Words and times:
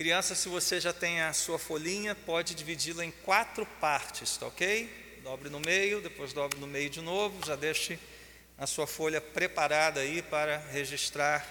Criança, 0.00 0.34
se 0.34 0.48
você 0.48 0.80
já 0.80 0.94
tem 0.94 1.20
a 1.20 1.30
sua 1.34 1.58
folhinha, 1.58 2.14
pode 2.14 2.54
dividi-la 2.54 3.04
em 3.04 3.10
quatro 3.10 3.66
partes, 3.66 4.34
tá 4.38 4.46
ok? 4.46 5.20
Dobre 5.22 5.50
no 5.50 5.60
meio, 5.60 6.00
depois 6.00 6.32
dobre 6.32 6.58
no 6.58 6.66
meio 6.66 6.88
de 6.88 7.02
novo, 7.02 7.46
já 7.46 7.54
deixe 7.54 7.98
a 8.56 8.66
sua 8.66 8.86
folha 8.86 9.20
preparada 9.20 10.00
aí 10.00 10.22
para 10.22 10.56
registrar 10.56 11.46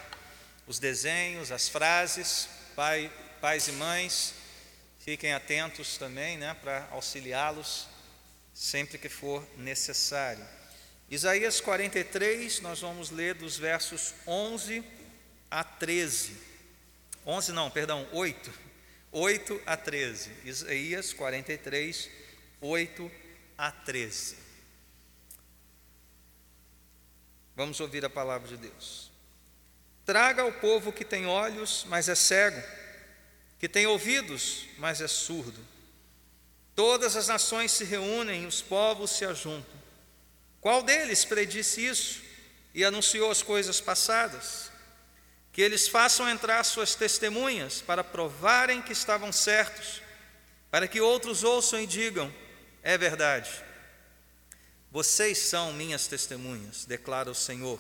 os 0.65 0.79
desenhos, 0.79 1.51
as 1.51 1.69
frases. 1.69 2.49
Pai, 2.75 3.11
pais 3.39 3.67
e 3.67 3.73
mães, 3.73 4.33
fiquem 4.97 5.31
atentos 5.31 5.99
também, 5.99 6.35
né, 6.35 6.57
para 6.59 6.87
auxiliá-los 6.89 7.87
sempre 8.51 8.97
que 8.97 9.09
for 9.09 9.47
necessário. 9.57 10.43
Isaías 11.07 11.61
43, 11.61 12.61
nós 12.61 12.81
vamos 12.81 13.11
ler 13.11 13.35
dos 13.35 13.59
versos 13.59 14.15
11 14.25 14.83
a 15.51 15.63
13. 15.63 16.48
11 17.29 17.51
não, 17.51 17.69
perdão, 17.69 18.07
8. 18.11 18.51
8 19.11 19.61
a 19.63 19.77
13. 19.77 20.31
Isaías 20.45 21.13
43, 21.13 22.09
8 22.59 23.11
a 23.55 23.71
13. 23.71 24.35
Vamos 27.55 27.79
ouvir 27.79 28.03
a 28.03 28.09
palavra 28.09 28.47
de 28.47 28.57
Deus. 28.57 29.11
Traga 30.05 30.41
ao 30.41 30.51
povo 30.53 30.91
que 30.91 31.05
tem 31.05 31.27
olhos, 31.27 31.85
mas 31.87 32.09
é 32.09 32.15
cego, 32.15 32.63
que 33.59 33.69
tem 33.69 33.85
ouvidos, 33.85 34.65
mas 34.79 34.99
é 34.99 35.07
surdo. 35.07 35.63
Todas 36.73 37.15
as 37.15 37.27
nações 37.27 37.71
se 37.71 37.83
reúnem, 37.83 38.47
os 38.47 38.59
povos 38.59 39.11
se 39.11 39.23
ajuntam. 39.23 39.79
Qual 40.59 40.81
deles 40.81 41.25
predisse 41.25 41.85
isso 41.85 42.23
e 42.73 42.83
anunciou 42.83 43.29
as 43.29 43.43
coisas 43.43 43.79
passadas? 43.79 44.68
Que 45.51 45.61
eles 45.61 45.87
façam 45.87 46.29
entrar 46.29 46.63
suas 46.63 46.95
testemunhas 46.95 47.81
para 47.81 48.03
provarem 48.03 48.81
que 48.81 48.93
estavam 48.93 49.31
certos, 49.31 50.01
para 50.69 50.87
que 50.87 51.01
outros 51.01 51.43
ouçam 51.43 51.81
e 51.81 51.87
digam: 51.87 52.33
é 52.83 52.97
verdade. 52.97 53.49
Vocês 54.91 55.37
são 55.37 55.73
minhas 55.73 56.07
testemunhas, 56.07 56.85
declara 56.85 57.29
o 57.29 57.35
Senhor, 57.35 57.79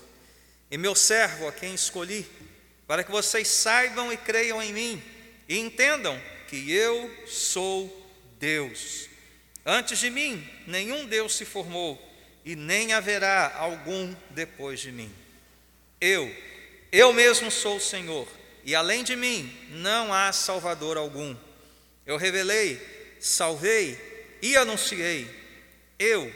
e 0.69 0.77
meu 0.77 0.93
servo 0.93 1.47
a 1.47 1.51
quem 1.51 1.73
escolhi, 1.73 2.25
para 2.87 3.03
que 3.03 3.11
vocês 3.11 3.47
saibam 3.47 4.11
e 4.13 4.17
creiam 4.17 4.61
em 4.61 4.73
mim 4.73 5.03
e 5.47 5.57
entendam 5.57 6.21
que 6.47 6.71
eu 6.71 7.27
sou 7.27 8.07
Deus. 8.39 9.09
Antes 9.65 9.99
de 9.99 10.09
mim, 10.09 10.47
nenhum 10.67 11.05
Deus 11.05 11.35
se 11.35 11.45
formou 11.45 11.99
e 12.45 12.55
nem 12.55 12.93
haverá 12.93 13.55
algum 13.55 14.15
depois 14.29 14.79
de 14.79 14.91
mim. 14.91 15.13
Eu, 15.99 16.31
eu 16.91 17.13
mesmo 17.13 17.51
sou 17.51 17.77
o 17.77 17.81
Senhor, 17.81 18.27
e 18.63 18.75
além 18.75 19.03
de 19.03 19.15
mim 19.15 19.55
não 19.69 20.13
há 20.13 20.31
Salvador 20.31 20.97
algum. 20.97 21.35
Eu 22.05 22.17
revelei, 22.17 22.81
salvei 23.19 24.37
e 24.41 24.55
anunciei, 24.57 25.27
eu, 25.97 26.33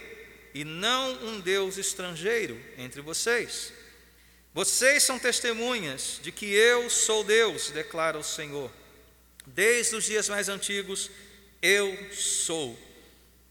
e 0.53 0.63
não 0.63 1.13
um 1.23 1.39
Deus 1.39 1.77
estrangeiro 1.77 2.59
entre 2.77 3.01
vocês. 3.01 3.73
Vocês 4.53 5.01
são 5.01 5.17
testemunhas 5.17 6.19
de 6.21 6.31
que 6.31 6.45
eu 6.45 6.89
sou 6.89 7.23
Deus, 7.23 7.71
declara 7.71 8.19
o 8.19 8.23
Senhor. 8.23 8.71
Desde 9.47 9.95
os 9.95 10.05
dias 10.05 10.29
mais 10.29 10.47
antigos, 10.47 11.09
eu 11.61 12.11
sou. 12.13 12.77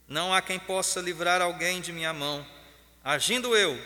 Não 0.06 0.33
há 0.33 0.41
quem 0.41 0.61
possa 0.61 1.00
livrar 1.00 1.42
alguém 1.42 1.80
de 1.80 1.92
minha 1.92 2.12
mão. 2.12 2.47
Agindo 3.03 3.56
eu, 3.56 3.77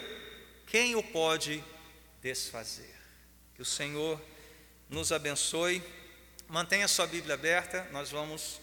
quem 0.67 0.95
o 0.95 1.03
pode 1.03 1.65
desfazer? 2.23 2.96
Que 3.57 3.63
o 3.63 3.65
Senhor 3.65 4.21
nos 4.91 5.13
abençoe. 5.13 5.83
Mantenha 6.47 6.87
sua 6.87 7.07
Bíblia 7.07 7.33
aberta, 7.33 7.89
nós 7.91 8.11
vamos 8.11 8.61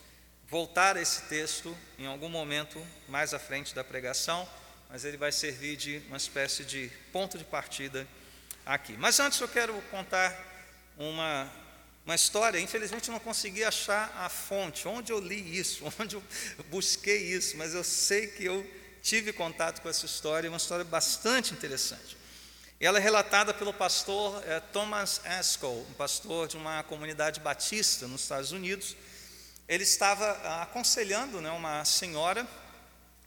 voltar 0.48 0.98
a 0.98 1.02
esse 1.02 1.24
texto 1.24 1.76
em 1.98 2.06
algum 2.06 2.30
momento 2.30 2.80
mais 3.08 3.34
à 3.34 3.40
frente 3.40 3.74
da 3.74 3.84
pregação, 3.84 4.48
mas 4.88 5.04
ele 5.04 5.18
vai 5.18 5.32
servir 5.32 5.78
de 5.78 5.98
uma 6.08 6.18
espécie 6.18 6.64
de 6.64 6.92
ponto 7.12 7.40
de 7.40 7.44
partida 7.44 8.08
aqui. 8.64 8.94
Mas 8.94 9.20
antes 9.20 9.40
eu 9.40 9.48
quero 9.48 9.74
contar 9.90 10.32
uma 10.96 11.52
uma 12.06 12.16
história, 12.16 12.60
infelizmente 12.60 13.08
eu 13.08 13.14
não 13.14 13.20
consegui 13.20 13.64
achar 13.64 14.14
a 14.18 14.30
fonte, 14.30 14.88
onde 14.88 15.12
eu 15.12 15.20
li 15.20 15.58
isso, 15.58 15.86
onde 16.00 16.16
eu 16.16 16.24
busquei 16.70 17.34
isso, 17.34 17.58
mas 17.58 17.74
eu 17.74 17.84
sei 17.84 18.28
que 18.28 18.46
eu 18.46 18.64
tive 19.02 19.34
contato 19.34 19.82
com 19.82 19.90
essa 19.90 20.06
história, 20.06 20.52
uma 20.52 20.58
história 20.58 20.86
bastante 20.86 21.52
interessante. 21.52 22.16
Ela 22.86 22.98
é 22.98 23.02
relatada 23.02 23.54
pelo 23.54 23.74
pastor 23.74 24.44
é, 24.46 24.60
Thomas 24.60 25.22
Askell, 25.24 25.86
um 25.90 25.94
pastor 25.94 26.50
de 26.50 26.58
uma 26.58 26.84
comunidade 26.84 27.40
batista 27.40 28.10
nos 28.10 28.24
Estados 28.24 28.52
Unidos. 28.52 28.98
Ele 29.70 29.84
estava 29.84 30.26
ah, 30.44 30.64
aconselhando 30.64 31.40
né, 31.40 31.50
uma 31.52 31.86
senhora 31.86 32.46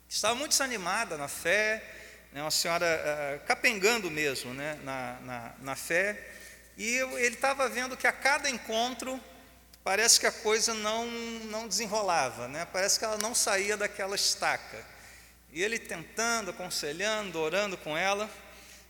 que 0.06 0.14
estava 0.14 0.34
muito 0.34 0.50
desanimada 0.50 1.16
na 1.16 1.26
fé, 1.26 1.82
né, 2.32 2.42
uma 2.42 2.50
senhora 2.50 2.84
ah, 2.86 3.46
capengando 3.46 4.10
mesmo 4.10 4.52
né, 4.52 4.78
na, 4.84 5.18
na, 5.22 5.54
na 5.60 5.74
fé, 5.74 6.22
e 6.76 6.96
ele 7.16 7.36
estava 7.36 7.66
vendo 7.66 7.96
que 7.96 8.06
a 8.06 8.12
cada 8.12 8.50
encontro 8.50 9.18
parece 9.82 10.20
que 10.20 10.26
a 10.26 10.32
coisa 10.32 10.74
não, 10.74 11.06
não 11.46 11.66
desenrolava, 11.66 12.46
né? 12.46 12.66
parece 12.70 12.98
que 12.98 13.06
ela 13.06 13.16
não 13.16 13.34
saía 13.34 13.74
daquela 13.74 14.16
estaca. 14.16 14.84
E 15.50 15.62
ele 15.62 15.78
tentando, 15.78 16.50
aconselhando, 16.50 17.38
orando 17.38 17.78
com 17.78 17.96
ela. 17.96 18.28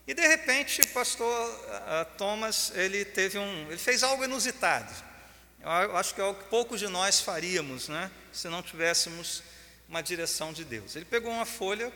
E 0.06 0.14
de 0.14 0.26
repente, 0.26 0.82
o 0.82 0.88
pastor 0.88 1.50
uh, 1.50 2.16
Thomas, 2.16 2.70
ele 2.74 3.04
teve 3.04 3.38
um, 3.38 3.66
ele 3.68 3.78
fez 3.78 4.02
algo 4.04 4.24
inusitado. 4.24 4.94
Eu 5.60 5.96
acho 5.96 6.14
que 6.14 6.20
é 6.20 6.24
algo 6.24 6.40
que 6.40 6.48
poucos 6.48 6.78
de 6.78 6.86
nós 6.86 7.20
faríamos, 7.20 7.88
né? 7.88 8.08
Se 8.32 8.48
não 8.48 8.62
tivéssemos 8.62 9.42
uma 9.88 10.00
direção 10.00 10.52
de 10.52 10.64
Deus. 10.64 10.94
Ele 10.94 11.04
pegou 11.04 11.32
uma 11.32 11.44
folha 11.44 11.92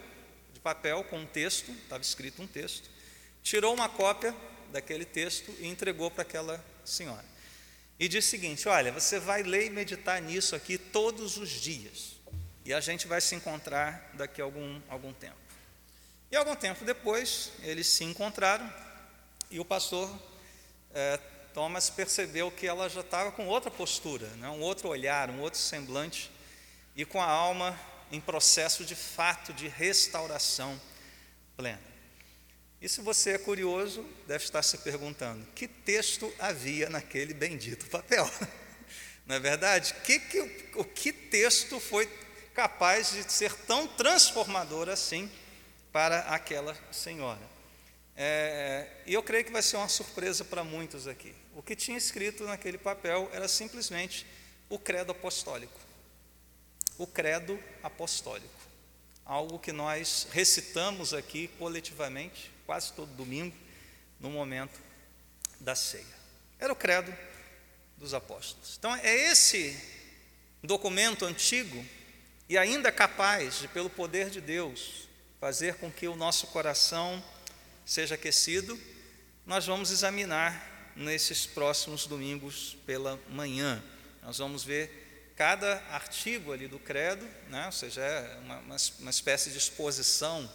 de 0.52 0.58
papel 0.58 1.04
com 1.04 1.20
um 1.20 1.26
texto, 1.26 1.70
estava 1.70 2.02
escrito 2.02 2.42
um 2.42 2.48
texto, 2.48 2.90
tirou 3.44 3.72
uma 3.72 3.88
cópia 3.88 4.34
daquele 4.72 5.04
texto 5.04 5.54
e 5.60 5.68
entregou 5.68 6.10
para 6.10 6.22
aquela 6.22 6.64
senhora. 6.84 7.24
E 7.98 8.08
disse 8.08 8.28
o 8.28 8.30
seguinte: 8.30 8.68
Olha, 8.68 8.90
você 8.90 9.20
vai 9.20 9.44
ler 9.44 9.66
e 9.66 9.70
meditar 9.70 10.20
nisso 10.20 10.56
aqui 10.56 10.76
todos 10.76 11.36
os 11.36 11.48
dias, 11.48 12.16
e 12.64 12.74
a 12.74 12.80
gente 12.80 13.06
vai 13.06 13.20
se 13.20 13.36
encontrar 13.36 14.10
daqui 14.14 14.40
a 14.40 14.44
algum, 14.44 14.80
algum 14.88 15.12
tempo. 15.12 15.49
E 16.30 16.36
algum 16.36 16.54
tempo 16.54 16.84
depois, 16.84 17.50
eles 17.60 17.88
se 17.88 18.04
encontraram, 18.04 18.72
e 19.50 19.58
o 19.58 19.64
pastor 19.64 20.08
é, 20.94 21.18
Thomas 21.52 21.90
percebeu 21.90 22.52
que 22.52 22.68
ela 22.68 22.88
já 22.88 23.00
estava 23.00 23.32
com 23.32 23.48
outra 23.48 23.68
postura, 23.68 24.28
né, 24.36 24.48
um 24.48 24.60
outro 24.60 24.88
olhar, 24.88 25.28
um 25.28 25.40
outro 25.40 25.58
semblante, 25.58 26.30
e 26.94 27.04
com 27.04 27.20
a 27.20 27.26
alma 27.26 27.76
em 28.12 28.20
processo 28.20 28.84
de 28.84 28.94
fato 28.94 29.52
de 29.52 29.66
restauração 29.66 30.80
plena. 31.56 31.82
E 32.80 32.88
se 32.88 33.00
você 33.00 33.32
é 33.32 33.38
curioso, 33.38 34.06
deve 34.28 34.44
estar 34.44 34.62
se 34.62 34.78
perguntando: 34.78 35.44
que 35.54 35.66
texto 35.66 36.32
havia 36.38 36.88
naquele 36.88 37.34
bendito 37.34 37.86
papel? 37.86 38.30
Não 39.26 39.34
é 39.34 39.40
verdade? 39.40 39.94
Que, 40.04 40.18
que, 40.20 40.40
o 40.76 40.84
que 40.84 41.12
texto 41.12 41.80
foi 41.80 42.06
capaz 42.54 43.10
de 43.10 43.30
ser 43.32 43.52
tão 43.52 43.88
transformador 43.88 44.88
assim 44.88 45.30
para 45.92 46.20
aquela 46.20 46.76
senhora? 46.92 47.40
É, 48.16 48.86
e 49.06 49.14
eu 49.14 49.22
creio 49.22 49.44
que 49.44 49.52
vai 49.52 49.62
ser 49.62 49.76
uma 49.76 49.88
surpresa 49.88 50.44
para 50.44 50.62
muitos 50.62 51.06
aqui. 51.06 51.34
O 51.54 51.62
que 51.62 51.74
tinha 51.74 51.96
escrito 51.96 52.44
naquele 52.44 52.78
papel 52.78 53.30
era 53.32 53.48
simplesmente 53.48 54.26
o 54.68 54.78
credo 54.78 55.12
apostólico. 55.12 55.80
O 56.98 57.06
credo 57.06 57.58
apostólico. 57.82 58.60
Algo 59.24 59.58
que 59.58 59.72
nós 59.72 60.26
recitamos 60.32 61.14
aqui 61.14 61.48
coletivamente 61.58 62.50
quase 62.70 62.92
todo 62.92 63.12
domingo, 63.14 63.56
no 64.20 64.30
momento 64.30 64.80
da 65.58 65.74
ceia. 65.74 66.06
Era 66.56 66.72
o 66.72 66.76
credo 66.76 67.12
dos 67.96 68.14
apóstolos. 68.14 68.76
Então, 68.78 68.94
é 68.94 69.12
esse 69.28 69.76
documento 70.62 71.24
antigo 71.24 71.84
e 72.48 72.56
ainda 72.56 72.92
capaz 72.92 73.58
de, 73.58 73.66
pelo 73.66 73.90
poder 73.90 74.30
de 74.30 74.40
Deus, 74.40 75.08
fazer 75.40 75.76
com 75.76 75.90
que 75.90 76.06
o 76.06 76.14
nosso 76.14 76.48
coração 76.48 77.22
seja 77.86 78.14
aquecido, 78.14 78.78
nós 79.46 79.66
vamos 79.66 79.90
examinar 79.90 80.92
nesses 80.94 81.46
próximos 81.46 82.06
domingos 82.06 82.76
pela 82.84 83.18
manhã. 83.30 83.82
Nós 84.22 84.36
vamos 84.36 84.62
ver 84.62 85.32
cada 85.34 85.82
artigo 85.90 86.52
ali 86.52 86.68
do 86.68 86.78
credo, 86.78 87.26
né? 87.48 87.64
ou 87.64 87.72
seja, 87.72 88.02
é 88.02 88.38
uma, 88.44 88.58
uma, 88.58 88.76
uma 88.98 89.10
espécie 89.10 89.48
de 89.48 89.56
exposição 89.56 90.48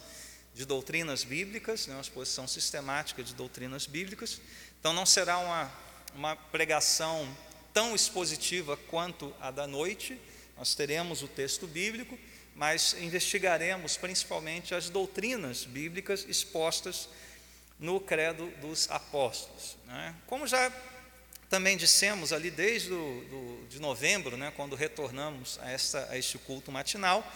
de 0.54 0.64
doutrinas 0.64 1.24
bíblicas, 1.24 1.86
né, 1.86 1.94
uma 1.94 2.00
exposição 2.00 2.46
sistemática 2.48 3.22
de 3.22 3.34
doutrinas 3.34 3.86
bíblicas. 3.86 4.40
Então, 4.80 4.94
não 4.94 5.04
será 5.04 5.36
uma, 5.36 5.70
uma 6.14 6.36
pregação 6.36 7.28
tão 7.74 7.94
expositiva 7.94 8.74
quanto 8.88 9.34
a 9.38 9.50
da 9.50 9.66
noite, 9.66 10.18
nós 10.56 10.74
teremos 10.74 11.22
o 11.22 11.28
texto 11.28 11.66
bíblico, 11.66 12.18
mas 12.56 12.96
investigaremos 12.98 13.98
principalmente 13.98 14.74
as 14.74 14.88
doutrinas 14.88 15.66
bíblicas 15.66 16.24
expostas 16.26 17.06
no 17.78 18.00
Credo 18.00 18.46
dos 18.62 18.90
Apóstolos. 18.90 19.76
Né? 19.84 20.14
Como 20.26 20.46
já 20.46 20.72
também 21.50 21.76
dissemos 21.76 22.32
ali 22.32 22.50
desde 22.50 22.88
do, 22.88 23.66
de 23.68 23.78
novembro, 23.78 24.38
né, 24.38 24.52
quando 24.56 24.74
retornamos 24.74 25.58
a, 25.60 25.70
esta, 25.70 26.08
a 26.10 26.18
este 26.18 26.38
culto 26.38 26.72
matinal, 26.72 27.30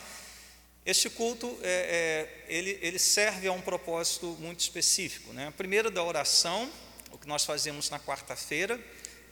este 0.87 1.11
culto 1.11 1.47
é, 1.63 2.47
é, 2.49 2.53
ele, 2.53 2.79
ele, 2.81 2.99
serve 2.99 3.47
a 3.47 3.53
um 3.53 3.61
propósito 3.61 4.35
muito 4.41 4.61
específico. 4.61 5.35
Né? 5.35 5.53
Primeiro 5.55 5.91
da 5.91 6.03
oração, 6.03 6.73
o 7.13 7.19
que 7.19 7.29
nós 7.29 7.45
fazemos 7.45 7.91
na 7.91 8.01
quarta-feira, 8.01 8.81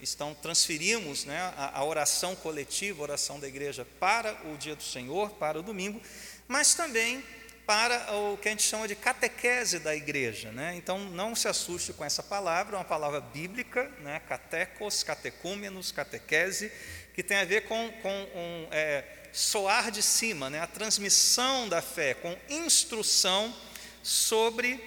então 0.01 0.35
transferimos 0.35 1.25
né, 1.25 1.39
a, 1.57 1.79
a, 1.79 1.85
oração 1.85 2.37
coletiva, 2.37 3.01
a 3.01 3.03
oração 3.03 3.41
da 3.41 3.49
igreja 3.49 3.87
para 3.99 4.37
o 4.47 4.57
dia 4.57 4.77
do 4.77 4.83
Senhor, 4.83 5.31
para 5.31 5.59
o 5.59 5.63
domingo, 5.63 6.01
mas 6.47 6.75
também 6.75 7.25
para 7.67 8.15
o 8.15 8.39
que 8.39 8.49
a 8.49 8.51
gente 8.51 8.63
chama 8.63 8.89
de 8.89 8.95
catequese 8.95 9.79
da 9.79 9.95
igreja. 9.95 10.51
Né? 10.53 10.75
Então 10.77 10.99
não 10.99 11.35
se 11.35 11.49
assuste 11.49 11.93
com 11.93 12.05
essa 12.05 12.23
palavra, 12.23 12.77
é 12.77 12.79
uma 12.79 12.85
palavra 12.85 13.21
bíblica, 13.21 13.91
né? 14.01 14.21
catecos, 14.27 15.03
catecúmenos, 15.03 15.93
catequese, 15.93 16.73
que 17.15 17.23
tem 17.23 17.37
a 17.37 17.45
ver 17.45 17.69
com, 17.69 17.93
com 18.01 18.11
um, 18.35 18.69
é, 18.71 19.05
soar 19.33 19.91
de 19.91 20.03
cima, 20.03 20.49
né? 20.49 20.61
a 20.61 20.67
transmissão 20.67 21.69
da 21.69 21.83
fé, 21.83 22.15
com 22.15 22.35
instrução 22.49 23.55
sobre 24.03 24.81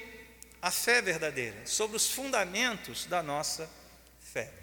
a 0.61 0.71
fé 0.71 1.01
verdadeira, 1.01 1.57
sobre 1.65 1.97
os 1.97 2.09
fundamentos 2.09 3.05
da 3.05 3.21
nossa 3.21 3.69
fé. 4.19 4.60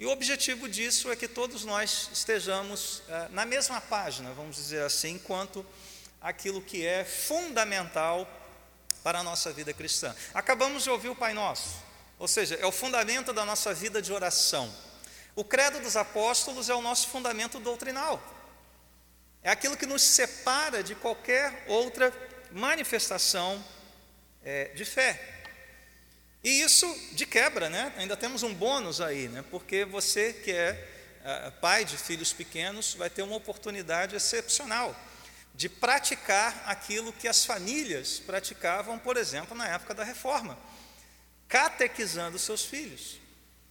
E 0.00 0.06
o 0.06 0.10
objetivo 0.10 0.66
disso 0.66 1.12
é 1.12 1.14
que 1.14 1.28
todos 1.28 1.62
nós 1.62 2.08
estejamos 2.10 3.02
eh, 3.06 3.28
na 3.32 3.44
mesma 3.44 3.82
página, 3.82 4.32
vamos 4.32 4.56
dizer 4.56 4.82
assim, 4.82 5.18
quanto 5.18 5.64
aquilo 6.22 6.62
que 6.62 6.86
é 6.86 7.04
fundamental 7.04 8.26
para 9.02 9.18
a 9.18 9.22
nossa 9.22 9.52
vida 9.52 9.74
cristã. 9.74 10.16
Acabamos 10.32 10.84
de 10.84 10.88
ouvir 10.88 11.10
o 11.10 11.14
Pai 11.14 11.34
Nosso, 11.34 11.84
ou 12.18 12.26
seja, 12.26 12.54
é 12.54 12.64
o 12.64 12.72
fundamento 12.72 13.30
da 13.34 13.44
nossa 13.44 13.74
vida 13.74 14.00
de 14.00 14.10
oração. 14.10 14.74
O 15.36 15.44
credo 15.44 15.78
dos 15.80 15.98
apóstolos 15.98 16.70
é 16.70 16.74
o 16.74 16.80
nosso 16.80 17.08
fundamento 17.08 17.60
doutrinal. 17.60 18.22
É 19.42 19.50
aquilo 19.50 19.76
que 19.76 19.84
nos 19.84 20.00
separa 20.00 20.82
de 20.82 20.94
qualquer 20.94 21.66
outra 21.68 22.10
manifestação 22.50 23.62
é, 24.42 24.68
de 24.68 24.86
fé. 24.86 25.39
E 26.42 26.62
isso 26.62 26.86
de 27.12 27.26
quebra, 27.26 27.68
né? 27.68 27.92
Ainda 27.98 28.16
temos 28.16 28.42
um 28.42 28.54
bônus 28.54 29.00
aí, 29.00 29.28
né? 29.28 29.44
Porque 29.50 29.84
você 29.84 30.32
que 30.32 30.50
é, 30.50 30.88
é 31.22 31.50
pai 31.60 31.84
de 31.84 31.98
filhos 31.98 32.32
pequenos 32.32 32.94
vai 32.94 33.10
ter 33.10 33.22
uma 33.22 33.36
oportunidade 33.36 34.16
excepcional 34.16 34.96
de 35.54 35.68
praticar 35.68 36.62
aquilo 36.64 37.12
que 37.12 37.28
as 37.28 37.44
famílias 37.44 38.18
praticavam, 38.20 38.98
por 38.98 39.18
exemplo, 39.18 39.54
na 39.54 39.68
época 39.68 39.92
da 39.92 40.02
reforma, 40.02 40.58
catequizando 41.46 42.38
seus 42.38 42.64
filhos, 42.64 43.18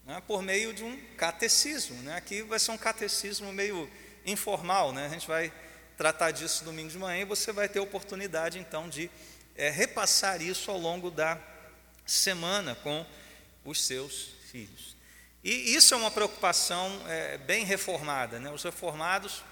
né? 0.06 0.22
por 0.28 0.44
meio 0.44 0.72
de 0.72 0.84
um 0.84 0.96
catecismo. 1.18 2.00
Né? 2.04 2.16
Aqui 2.16 2.44
vai 2.44 2.60
ser 2.60 2.70
um 2.70 2.78
catecismo 2.78 3.52
meio 3.52 3.90
informal, 4.24 4.92
né? 4.92 5.08
A 5.08 5.10
gente 5.10 5.28
vai 5.28 5.52
tratar 5.98 6.30
disso 6.30 6.64
domingo 6.64 6.90
de 6.90 6.98
manhã 7.00 7.24
e 7.24 7.26
você 7.26 7.52
vai 7.52 7.68
ter 7.68 7.80
oportunidade 7.80 8.60
então 8.60 8.88
de 8.88 9.10
é, 9.56 9.72
repassar 9.72 10.42
isso 10.42 10.70
ao 10.70 10.78
longo 10.78 11.10
da 11.10 11.36
semana 12.12 12.76
com 12.76 13.06
os 13.64 13.84
seus 13.84 14.30
filhos. 14.52 14.96
E 15.44 15.76
isso 15.76 15.94
é 15.94 15.98
uma 15.98 16.12
preocupação 16.12 17.02
é, 17.08 17.38
bem 17.38 17.64
reformada, 17.64 18.40
né? 18.40 18.52
Os 18.52 18.64
reformados, 18.64 19.44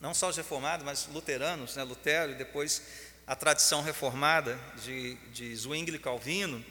não 0.00 0.12
só 0.12 0.28
os 0.28 0.36
reformados, 0.36 0.84
mas 0.84 1.06
luteranos, 1.06 1.76
né? 1.76 1.84
Lutero 1.84 2.32
e 2.32 2.34
depois 2.34 2.82
a 3.26 3.36
tradição 3.36 3.82
reformada 3.82 4.58
de, 4.82 5.14
de 5.32 5.54
Zwingli 5.56 5.98
Calvino, 5.98 6.64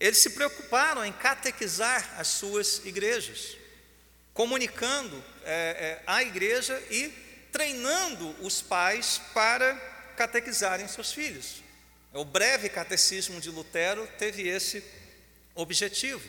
eles 0.00 0.18
se 0.18 0.30
preocuparam 0.30 1.04
em 1.04 1.12
catequizar 1.12 2.14
as 2.18 2.28
suas 2.28 2.84
igrejas 2.84 3.56
comunicando 4.34 5.24
é, 5.44 5.52
é, 5.52 6.02
à 6.06 6.22
igreja 6.22 6.82
e 6.90 7.08
treinando 7.52 8.34
os 8.44 8.60
pais 8.60 9.20
para 9.32 9.74
catequizarem 10.16 10.88
seus 10.88 11.12
filhos. 11.12 11.62
O 12.14 12.24
breve 12.24 12.68
catecismo 12.68 13.40
de 13.40 13.50
Lutero 13.50 14.08
teve 14.16 14.46
esse 14.46 14.84
objetivo. 15.52 16.22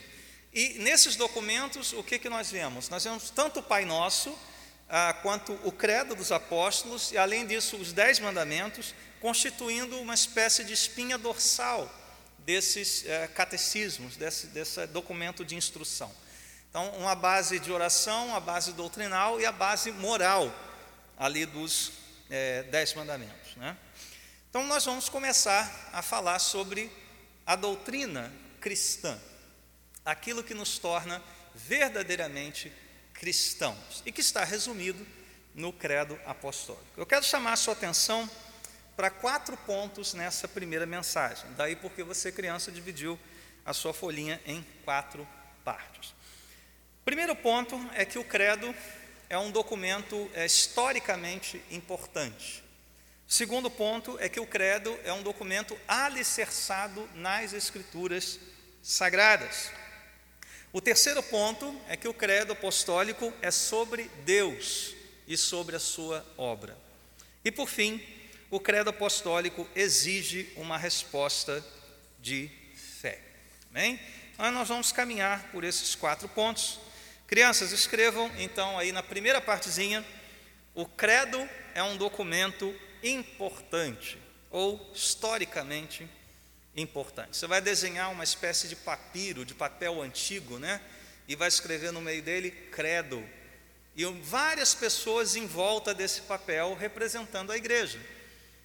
E 0.51 0.79
nesses 0.79 1.15
documentos, 1.15 1.93
o 1.93 2.03
que, 2.03 2.17
que 2.17 2.27
nós 2.27 2.49
vemos? 2.49 2.89
Nós 2.89 3.03
vemos 3.03 3.29
tanto 3.29 3.59
o 3.59 3.63
Pai 3.63 3.85
Nosso, 3.85 4.35
ah, 4.89 5.13
quanto 5.21 5.53
o 5.63 5.71
Credo 5.71 6.15
dos 6.15 6.31
Apóstolos, 6.31 7.11
e 7.11 7.17
além 7.19 7.45
disso, 7.45 7.77
os 7.77 7.93
Dez 7.93 8.19
Mandamentos, 8.19 8.95
constituindo 9.21 9.99
uma 9.99 10.15
espécie 10.15 10.63
de 10.63 10.73
espinha 10.73 11.19
dorsal 11.19 11.88
desses 12.39 13.05
eh, 13.05 13.27
catecismos, 13.27 14.17
desse, 14.17 14.47
desse 14.47 14.85
documento 14.88 15.45
de 15.45 15.55
instrução. 15.55 16.11
Então, 16.69 16.89
uma 16.97 17.15
base 17.15 17.59
de 17.59 17.71
oração, 17.71 18.35
a 18.35 18.39
base 18.39 18.73
doutrinal 18.73 19.39
e 19.39 19.45
a 19.45 19.51
base 19.51 19.91
moral 19.91 20.53
ali 21.17 21.45
dos 21.45 21.91
é, 22.29 22.63
Dez 22.63 22.93
Mandamentos. 22.93 23.55
Né? 23.55 23.75
Então, 24.55 24.65
nós 24.67 24.85
vamos 24.85 25.09
começar 25.09 25.89
a 25.91 26.01
falar 26.01 26.39
sobre 26.39 26.89
a 27.45 27.57
doutrina 27.57 28.31
cristã, 28.61 29.19
aquilo 30.05 30.41
que 30.41 30.53
nos 30.53 30.79
torna 30.79 31.21
verdadeiramente 31.53 32.71
cristãos 33.13 34.01
e 34.05 34.13
que 34.13 34.21
está 34.21 34.45
resumido 34.45 35.05
no 35.53 35.73
Credo 35.73 36.17
Apostólico. 36.25 36.85
Eu 36.95 37.05
quero 37.05 37.25
chamar 37.25 37.51
a 37.51 37.57
sua 37.57 37.73
atenção 37.73 38.29
para 38.95 39.09
quatro 39.09 39.57
pontos 39.57 40.13
nessa 40.13 40.47
primeira 40.47 40.85
mensagem, 40.85 41.51
daí 41.57 41.75
porque 41.75 42.01
você, 42.01 42.31
criança, 42.31 42.71
dividiu 42.71 43.19
a 43.65 43.73
sua 43.73 43.93
folhinha 43.93 44.41
em 44.45 44.65
quatro 44.85 45.27
partes. 45.65 46.13
Primeiro 47.03 47.35
ponto 47.35 47.75
é 47.93 48.05
que 48.05 48.17
o 48.17 48.23
credo 48.23 48.73
é 49.29 49.37
um 49.37 49.51
documento 49.51 50.31
é, 50.33 50.45
historicamente 50.45 51.61
importante. 51.69 52.63
Segundo 53.27 53.72
ponto 53.72 54.18
é 54.19 54.30
que 54.30 54.39
o 54.39 54.45
credo 54.45 54.98
é 55.04 55.12
um 55.12 55.24
documento 55.24 55.75
alicerçado 55.88 57.10
nas 57.16 57.54
escrituras 57.54 58.39
sagradas. 58.83 59.72
O 60.72 60.80
terceiro 60.80 61.24
ponto 61.24 61.75
é 61.88 61.98
que 61.98 62.07
o 62.07 62.13
credo 62.13 62.54
apostólico 62.54 63.33
é 63.42 63.50
sobre 63.50 64.12
Deus 64.24 64.94
e 65.27 65.36
sobre 65.36 65.75
a 65.75 65.80
sua 65.80 66.25
obra. 66.38 66.77
E 67.44 67.51
por 67.51 67.68
fim, 67.68 68.01
o 68.51 68.60
credo 68.60 68.92
apostólico 68.92 69.68
exige 69.75 70.51
uma 70.56 70.77
resposta 70.77 71.66
de 72.19 72.51
fé. 72.75 73.19
Amém? 73.72 74.00
Então, 74.33 74.51
nós 74.51 74.68
vamos 74.68 74.92
caminhar 74.92 75.51
por 75.51 75.63
esses 75.63 75.95
quatro 75.95 76.27
pontos. 76.30 76.80
Crianças, 77.25 77.72
escrevam 77.72 78.31
então 78.38 78.77
aí 78.77 78.92
na 78.92 79.01
primeira 79.01 79.42
partezinha: 79.42 80.06
o 80.75 80.86
credo 80.86 81.50
é 81.74 81.82
um 81.82 81.98
documento 81.98 82.74
importante 83.09 84.17
ou 84.51 84.91
historicamente 84.93 86.09
importante. 86.75 87.38
Você 87.38 87.47
vai 87.47 87.62
desenhar 87.62 88.12
uma 88.12 88.24
espécie 88.24 88.67
de 88.67 88.75
papiro, 88.75 89.45
de 89.45 89.53
papel 89.53 90.01
antigo, 90.01 90.59
né? 90.59 90.81
E 91.27 91.35
vai 91.35 91.47
escrever 91.47 91.91
no 91.91 92.01
meio 92.01 92.21
dele 92.21 92.51
credo. 92.51 93.24
E 93.95 94.05
várias 94.05 94.75
pessoas 94.75 95.35
em 95.35 95.47
volta 95.47 95.93
desse 95.93 96.21
papel 96.21 96.75
representando 96.75 97.51
a 97.51 97.57
igreja. 97.57 98.00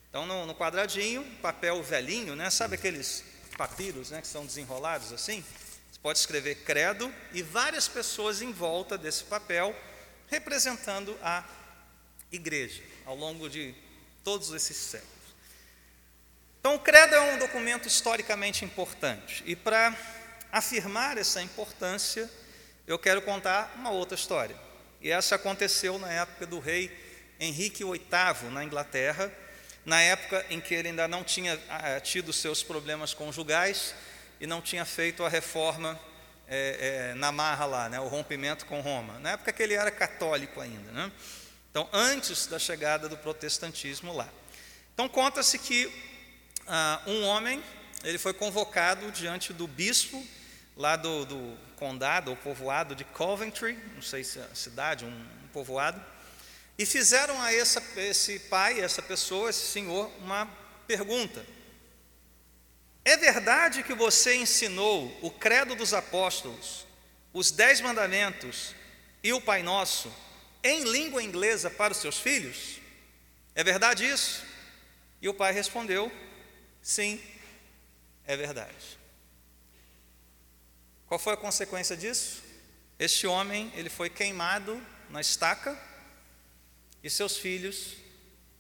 Então, 0.09 0.27
no, 0.27 0.47
no 0.47 0.55
quadradinho, 0.55 1.25
papel 1.41 1.83
velhinho, 1.83 2.35
né? 2.35 2.51
Sabe 2.51 2.75
aqueles 2.75 3.25
papiros, 3.57 4.11
né? 4.11 4.21
Que 4.21 4.27
são 4.27 4.45
desenrolados 4.45 5.13
assim? 5.13 5.45
pode 6.03 6.19
escrever 6.19 6.57
credo 6.65 7.13
e 7.33 7.43
várias 7.43 7.87
pessoas 7.87 8.41
em 8.41 8.53
volta 8.53 8.97
desse 8.97 9.25
papel 9.25 9.75
representando 10.29 11.17
a 11.23 11.45
igreja 12.33 12.83
ao 13.05 13.15
longo 13.15 13.49
de 13.49 13.75
todos 14.25 14.53
esses 14.53 14.77
séculos. 14.77 15.11
Então, 16.61 16.75
o 16.75 16.79
credo 16.79 17.15
é 17.15 17.21
um 17.21 17.39
documento 17.39 17.89
historicamente 17.89 18.65
importante 18.65 19.43
e 19.47 19.57
para 19.57 19.97
afirmar 20.53 21.17
essa 21.17 21.43
importância, 21.43 22.29
eu 22.87 22.99
quero 22.99 23.23
contar 23.23 23.73
uma 23.77 23.91
outra 23.91 24.15
história. 24.15 24.57
E 25.01 25.11
essa 25.11 25.37
aconteceu 25.37 25.99
na 25.99 26.13
época 26.13 26.47
do 26.47 26.59
rei 26.59 26.91
Henrique 27.39 27.83
VIII 27.85 28.51
na 28.51 28.63
Inglaterra, 28.63 29.33
na 29.85 30.01
época 30.03 30.45
em 30.51 30.61
que 30.61 30.75
ele 30.75 30.89
ainda 30.89 31.09
não 31.09 31.25
tinha 31.25 31.59
ah, 31.69 31.99
tido 32.01 32.33
seus 32.33 32.63
problemas 32.63 33.15
conjugais 33.15 33.95
e 34.39 34.47
não 34.47 34.61
tinha 34.61 34.85
feito 34.85 35.25
a 35.25 35.29
reforma 35.29 35.99
é, 36.47 37.13
é, 37.13 37.15
na 37.15 37.33
marra 37.33 37.65
lá, 37.65 37.89
né, 37.89 38.01
o 38.01 38.09
rompimento 38.09 38.67
com 38.67 38.81
Roma, 38.81 39.19
na 39.21 39.31
época 39.31 39.53
que 39.53 39.63
ele 39.63 39.75
era 39.75 39.91
católico 39.91 40.61
ainda. 40.61 40.91
Né? 40.91 41.13
Então, 41.71 41.89
antes 41.93 42.47
da 42.47 42.59
chegada 42.59 43.09
do 43.09 43.17
protestantismo 43.17 44.13
lá. 44.13 44.29
Então, 44.93 45.09
conta-se 45.09 45.59
que 45.59 45.91
ah, 46.67 47.01
um 47.07 47.23
homem 47.25 47.63
ele 48.03 48.19
foi 48.19 48.33
convocado 48.33 49.11
diante 49.13 49.53
do 49.53 49.67
bispo 49.67 50.27
lá 50.77 50.97
do, 50.97 51.25
do 51.25 51.59
condado 51.77 52.31
ou 52.31 52.37
povoado 52.37 52.95
de 52.95 53.05
Coventry, 53.05 53.79
não 53.95 54.03
sei 54.03 54.25
se 54.25 54.39
é 54.39 54.49
cidade, 54.55 55.05
um, 55.05 55.09
um 55.09 55.49
povoado, 55.53 56.03
e 56.79 56.87
fizeram 56.87 57.41
a 57.41 57.53
essa, 57.53 57.83
esse 57.97 58.39
pai, 58.39 58.81
essa 58.81 59.03
pessoa, 59.03 59.51
esse 59.51 59.67
senhor, 59.67 60.11
uma 60.21 60.49
pergunta. 60.87 61.45
É 63.05 63.17
verdade 63.17 63.83
que 63.83 63.95
você 63.95 64.35
ensinou 64.35 65.17
o 65.23 65.31
credo 65.31 65.75
dos 65.75 65.93
apóstolos 65.95 66.87
os 67.33 67.51
Dez 67.51 67.81
Mandamentos 67.81 68.75
e 69.23 69.33
o 69.33 69.41
Pai 69.41 69.63
Nosso 69.63 70.13
em 70.63 70.85
língua 70.85 71.23
inglesa 71.23 71.71
para 71.71 71.93
os 71.93 71.99
seus 71.99 72.19
filhos? 72.19 72.81
É 73.55 73.65
verdade 73.65 74.05
isso? 74.05 74.45
E 75.21 75.29
o 75.29 75.35
pai 75.35 75.53
respondeu: 75.53 76.11
Sim, 76.83 77.21
é 78.25 78.37
verdade. 78.37 78.99
Qual 81.07 81.19
foi 81.19 81.35
a 81.35 81.37
consequência 81.37 81.97
disso? 81.97 82.43
Este 82.99 83.27
homem, 83.27 83.73
ele 83.75 83.91
foi 83.91 84.09
queimado 84.09 84.81
na 85.09 85.21
estaca 85.21 85.77
e 87.03 87.11
seus 87.11 87.37
filhos 87.37 87.97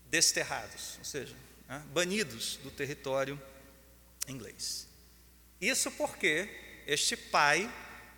desterrados, 0.06 0.96
ou 0.98 1.04
seja, 1.04 1.36
né, 1.68 1.82
banidos 1.92 2.56
do 2.56 2.70
território 2.70 3.40
inglês. 4.26 4.88
Isso 5.60 5.90
porque 5.92 6.48
este 6.86 7.16
pai 7.16 7.70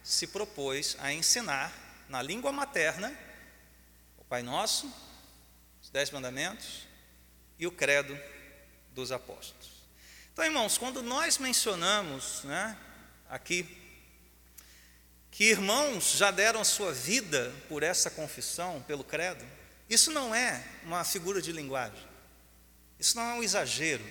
se 0.02 0.26
propôs 0.26 0.96
a 1.00 1.12
ensinar 1.12 1.72
na 2.08 2.22
língua 2.22 2.52
materna 2.52 3.14
Pai 4.32 4.42
Nosso, 4.42 4.90
os 5.82 5.90
Dez 5.90 6.10
Mandamentos 6.10 6.88
e 7.58 7.66
o 7.66 7.70
Credo 7.70 8.18
dos 8.94 9.12
Apóstolos. 9.12 9.68
Então, 10.32 10.42
irmãos, 10.42 10.78
quando 10.78 11.02
nós 11.02 11.36
mencionamos 11.36 12.42
né, 12.44 12.74
aqui 13.28 13.68
que 15.30 15.50
irmãos 15.50 16.12
já 16.12 16.30
deram 16.30 16.62
a 16.62 16.64
sua 16.64 16.94
vida 16.94 17.52
por 17.68 17.82
essa 17.82 18.10
confissão, 18.10 18.82
pelo 18.86 19.04
credo, 19.04 19.44
isso 19.86 20.10
não 20.10 20.34
é 20.34 20.64
uma 20.84 21.04
figura 21.04 21.42
de 21.42 21.52
linguagem, 21.52 22.02
isso 22.98 23.14
não 23.18 23.24
é 23.24 23.34
um 23.34 23.42
exagero. 23.42 24.02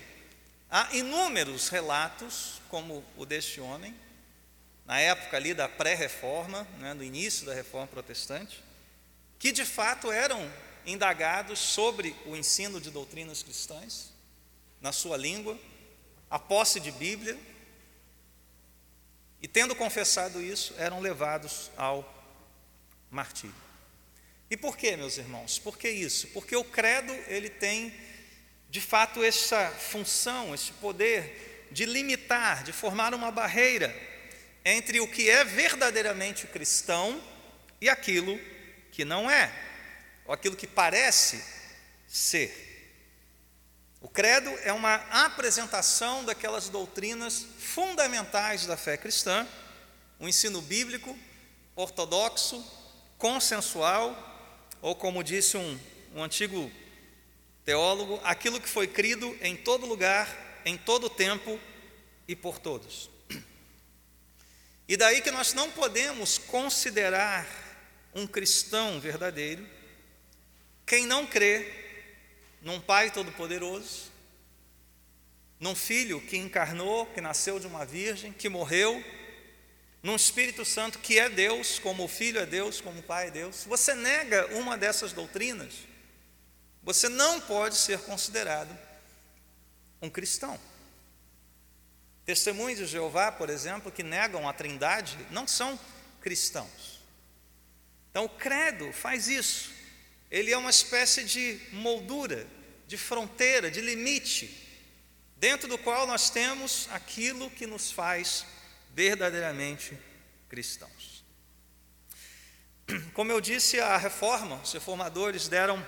Há 0.69 0.95
inúmeros 0.95 1.67
relatos, 1.67 2.61
como 2.69 3.03
o 3.17 3.25
deste 3.25 3.59
homem, 3.59 3.99
na 4.85 4.99
época 4.99 5.35
ali 5.35 5.55
da 5.55 5.67
pré-reforma, 5.67 6.67
né, 6.77 6.93
no 6.93 7.03
início 7.03 7.43
da 7.43 7.55
reforma 7.55 7.87
protestante, 7.87 8.63
que 9.41 9.51
de 9.51 9.65
fato 9.65 10.11
eram 10.11 10.39
indagados 10.85 11.57
sobre 11.57 12.15
o 12.27 12.35
ensino 12.35 12.79
de 12.79 12.91
doutrinas 12.91 13.41
cristãs, 13.41 14.13
na 14.79 14.91
sua 14.91 15.17
língua, 15.17 15.57
a 16.29 16.37
posse 16.37 16.79
de 16.79 16.91
Bíblia, 16.91 17.35
e 19.41 19.47
tendo 19.47 19.75
confessado 19.75 20.39
isso, 20.39 20.75
eram 20.77 20.99
levados 20.99 21.71
ao 21.75 22.07
martírio. 23.09 23.55
E 24.47 24.55
por 24.55 24.77
que, 24.77 24.95
meus 24.95 25.17
irmãos? 25.17 25.57
Por 25.57 25.75
que 25.75 25.89
isso? 25.89 26.27
Porque 26.27 26.55
o 26.55 26.63
credo, 26.63 27.11
ele 27.27 27.49
tem, 27.49 27.91
de 28.69 28.79
fato, 28.79 29.23
essa 29.23 29.71
função, 29.71 30.53
esse 30.53 30.71
poder 30.73 31.67
de 31.71 31.85
limitar, 31.85 32.63
de 32.63 32.71
formar 32.71 33.11
uma 33.11 33.31
barreira 33.31 33.91
entre 34.63 34.99
o 34.99 35.07
que 35.07 35.31
é 35.31 35.43
verdadeiramente 35.43 36.45
cristão 36.45 37.19
e 37.81 37.89
aquilo 37.89 38.39
que 38.91 39.05
não 39.05 39.29
é, 39.29 39.51
ou 40.25 40.33
aquilo 40.33 40.55
que 40.55 40.67
parece 40.67 41.43
ser. 42.07 42.69
O 44.01 44.09
credo 44.09 44.49
é 44.63 44.73
uma 44.73 44.95
apresentação 45.25 46.25
daquelas 46.25 46.69
doutrinas 46.69 47.45
fundamentais 47.59 48.65
da 48.65 48.75
fé 48.75 48.97
cristã, 48.97 49.47
o 50.19 50.25
um 50.25 50.27
ensino 50.27 50.61
bíblico, 50.61 51.17
ortodoxo, 51.75 52.63
consensual, 53.17 54.15
ou 54.81 54.95
como 54.95 55.23
disse 55.23 55.55
um, 55.55 55.79
um 56.15 56.23
antigo 56.23 56.71
teólogo, 57.63 58.19
aquilo 58.23 58.59
que 58.59 58.67
foi 58.67 58.87
crido 58.87 59.37
em 59.41 59.55
todo 59.55 59.85
lugar, 59.85 60.27
em 60.65 60.77
todo 60.77 61.09
tempo 61.09 61.59
e 62.27 62.35
por 62.35 62.57
todos. 62.57 63.09
E 64.87 64.97
daí 64.97 65.21
que 65.21 65.31
nós 65.31 65.53
não 65.53 65.69
podemos 65.71 66.37
considerar 66.37 67.47
um 68.13 68.27
cristão 68.27 68.99
verdadeiro 68.99 69.65
quem 70.91 71.05
não 71.05 71.25
crê 71.25 71.71
num 72.61 72.77
Pai 72.77 73.11
Todo-Poderoso, 73.11 74.11
num 75.57 75.73
Filho 75.73 76.19
que 76.19 76.35
encarnou, 76.35 77.05
que 77.05 77.21
nasceu 77.21 77.61
de 77.61 77.65
uma 77.65 77.85
virgem, 77.85 78.33
que 78.33 78.49
morreu, 78.49 79.01
num 80.03 80.17
Espírito 80.17 80.65
Santo 80.65 80.99
que 80.99 81.17
é 81.17 81.29
Deus, 81.29 81.79
como 81.79 82.03
o 82.03 82.09
Filho 82.09 82.41
é 82.41 82.45
Deus, 82.45 82.81
como 82.81 82.99
o 82.99 83.03
Pai 83.03 83.27
é 83.27 83.31
Deus. 83.31 83.63
Você 83.63 83.93
nega 83.95 84.47
uma 84.57 84.77
dessas 84.77 85.13
doutrinas, 85.13 85.75
você 86.83 87.07
não 87.07 87.39
pode 87.39 87.77
ser 87.77 87.99
considerado 88.01 88.77
um 90.01 90.09
cristão. 90.09 90.59
Testemunhos 92.25 92.79
de 92.79 92.85
Jeová, 92.85 93.31
por 93.31 93.49
exemplo, 93.49 93.89
que 93.89 94.03
negam 94.03 94.45
a 94.49 94.51
Trindade, 94.51 95.17
não 95.31 95.47
são 95.47 95.79
cristãos. 96.19 97.00
Então, 98.11 98.25
o 98.25 98.29
credo 98.29 98.91
faz 98.91 99.27
isso. 99.27 99.71
Ele 100.29 100.51
é 100.51 100.57
uma 100.57 100.69
espécie 100.69 101.23
de 101.23 101.59
moldura, 101.71 102.45
de 102.85 102.97
fronteira, 102.97 103.71
de 103.71 103.81
limite, 103.81 104.69
dentro 105.37 105.67
do 105.67 105.77
qual 105.77 106.05
nós 106.05 106.29
temos 106.29 106.87
aquilo 106.91 107.49
que 107.49 107.65
nos 107.65 107.89
faz 107.91 108.45
verdadeiramente 108.93 109.97
cristãos. 110.49 111.23
Como 113.13 113.31
eu 113.31 113.39
disse, 113.39 113.79
a 113.79 113.97
reforma, 113.97 114.57
os 114.57 114.73
reformadores 114.73 115.47
deram 115.47 115.85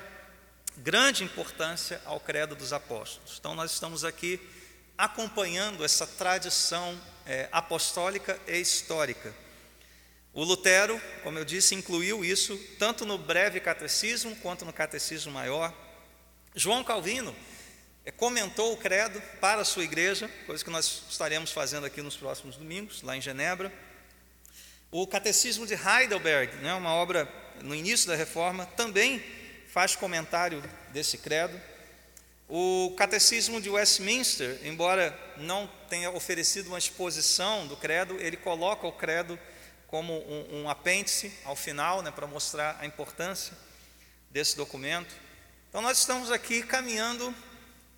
grande 0.77 1.23
importância 1.23 2.01
ao 2.05 2.19
credo 2.19 2.55
dos 2.55 2.71
apóstolos. 2.71 3.37
Então, 3.39 3.53
nós 3.53 3.71
estamos 3.71 4.05
aqui 4.05 4.39
acompanhando 4.97 5.83
essa 5.83 6.07
tradição 6.07 6.99
é, 7.25 7.49
apostólica 7.51 8.39
e 8.47 8.59
histórica. 8.59 9.33
O 10.33 10.43
Lutero, 10.43 10.99
como 11.21 11.37
eu 11.37 11.45
disse, 11.45 11.75
incluiu 11.75 12.25
isso 12.25 12.57
tanto 12.79 13.05
no 13.05 13.19
breve 13.19 13.59
catecismo 13.59 14.35
quanto 14.37 14.65
no 14.65 14.73
catecismo 14.73 15.31
maior. 15.31 15.71
João 16.55 16.83
Calvino 16.83 17.35
é, 18.03 18.09
comentou 18.09 18.73
o 18.73 18.77
credo 18.77 19.21
para 19.39 19.61
a 19.61 19.65
sua 19.65 19.83
igreja, 19.83 20.27
coisa 20.47 20.63
que 20.63 20.71
nós 20.71 21.03
estaremos 21.07 21.51
fazendo 21.51 21.85
aqui 21.85 22.01
nos 22.01 22.17
próximos 22.17 22.57
domingos, 22.57 23.03
lá 23.03 23.15
em 23.15 23.21
Genebra. 23.21 23.71
O 24.89 25.05
Catecismo 25.05 25.67
de 25.67 25.75
Heidelberg, 25.75 26.55
né, 26.57 26.73
uma 26.73 26.95
obra 26.95 27.31
no 27.61 27.75
início 27.75 28.07
da 28.07 28.15
reforma, 28.15 28.65
também 28.65 29.23
faz 29.67 29.95
comentário 29.95 30.63
desse 30.89 31.19
credo. 31.19 31.61
O 32.49 32.91
Catecismo 32.97 33.61
de 33.61 33.69
Westminster, 33.69 34.59
embora 34.63 35.15
não 35.37 35.69
tenha 35.89 36.09
oferecido 36.09 36.69
uma 36.69 36.79
exposição 36.79 37.67
do 37.67 37.77
credo, 37.77 38.19
ele 38.19 38.35
coloca 38.35 38.87
o 38.87 38.91
credo 38.91 39.37
como 39.93 40.11
um, 40.27 40.63
um 40.63 40.69
apêndice 40.69 41.31
ao 41.45 41.55
final, 41.55 42.01
né, 42.01 42.09
para 42.09 42.25
mostrar 42.25 42.77
a 42.79 42.85
importância 42.87 43.55
desse 44.31 44.57
documento. 44.57 45.13
Então, 45.69 45.83
nós 45.83 45.99
estamos 45.99 46.31
aqui 46.31 46.63
caminhando 46.63 47.31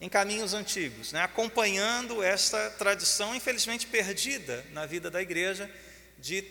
em 0.02 0.10
caminhos 0.10 0.54
antigos, 0.54 1.14
né, 1.14 1.22
acompanhando 1.22 2.22
esta 2.22 2.70
tradição, 2.72 3.34
infelizmente 3.34 3.88
perdida 3.88 4.66
na 4.72 4.86
vida 4.86 5.10
da 5.10 5.22
igreja, 5.22 5.72
de 6.20 6.46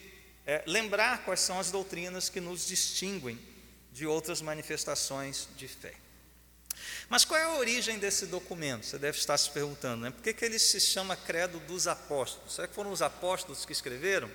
é, 0.46 0.62
lembrar 0.66 1.26
quais 1.26 1.40
são 1.40 1.60
as 1.60 1.70
doutrinas 1.70 2.30
que 2.30 2.40
nos 2.40 2.66
distinguem 2.66 3.38
de 3.92 4.06
outras 4.06 4.40
manifestações 4.40 5.46
de 5.58 5.68
fé. 5.68 5.92
Mas 7.06 7.22
qual 7.26 7.38
é 7.38 7.44
a 7.44 7.58
origem 7.58 7.98
desse 7.98 8.24
documento? 8.24 8.86
Você 8.86 8.96
deve 8.96 9.18
estar 9.18 9.36
se 9.36 9.50
perguntando, 9.50 10.04
né? 10.04 10.10
Por 10.10 10.22
que, 10.22 10.32
que 10.32 10.42
ele 10.42 10.58
se 10.58 10.80
chama 10.80 11.14
Credo 11.14 11.60
dos 11.60 11.86
Apóstolos? 11.86 12.54
Será 12.54 12.66
que 12.66 12.74
foram 12.74 12.90
os 12.90 13.02
apóstolos 13.02 13.66
que 13.66 13.72
escreveram? 13.72 14.30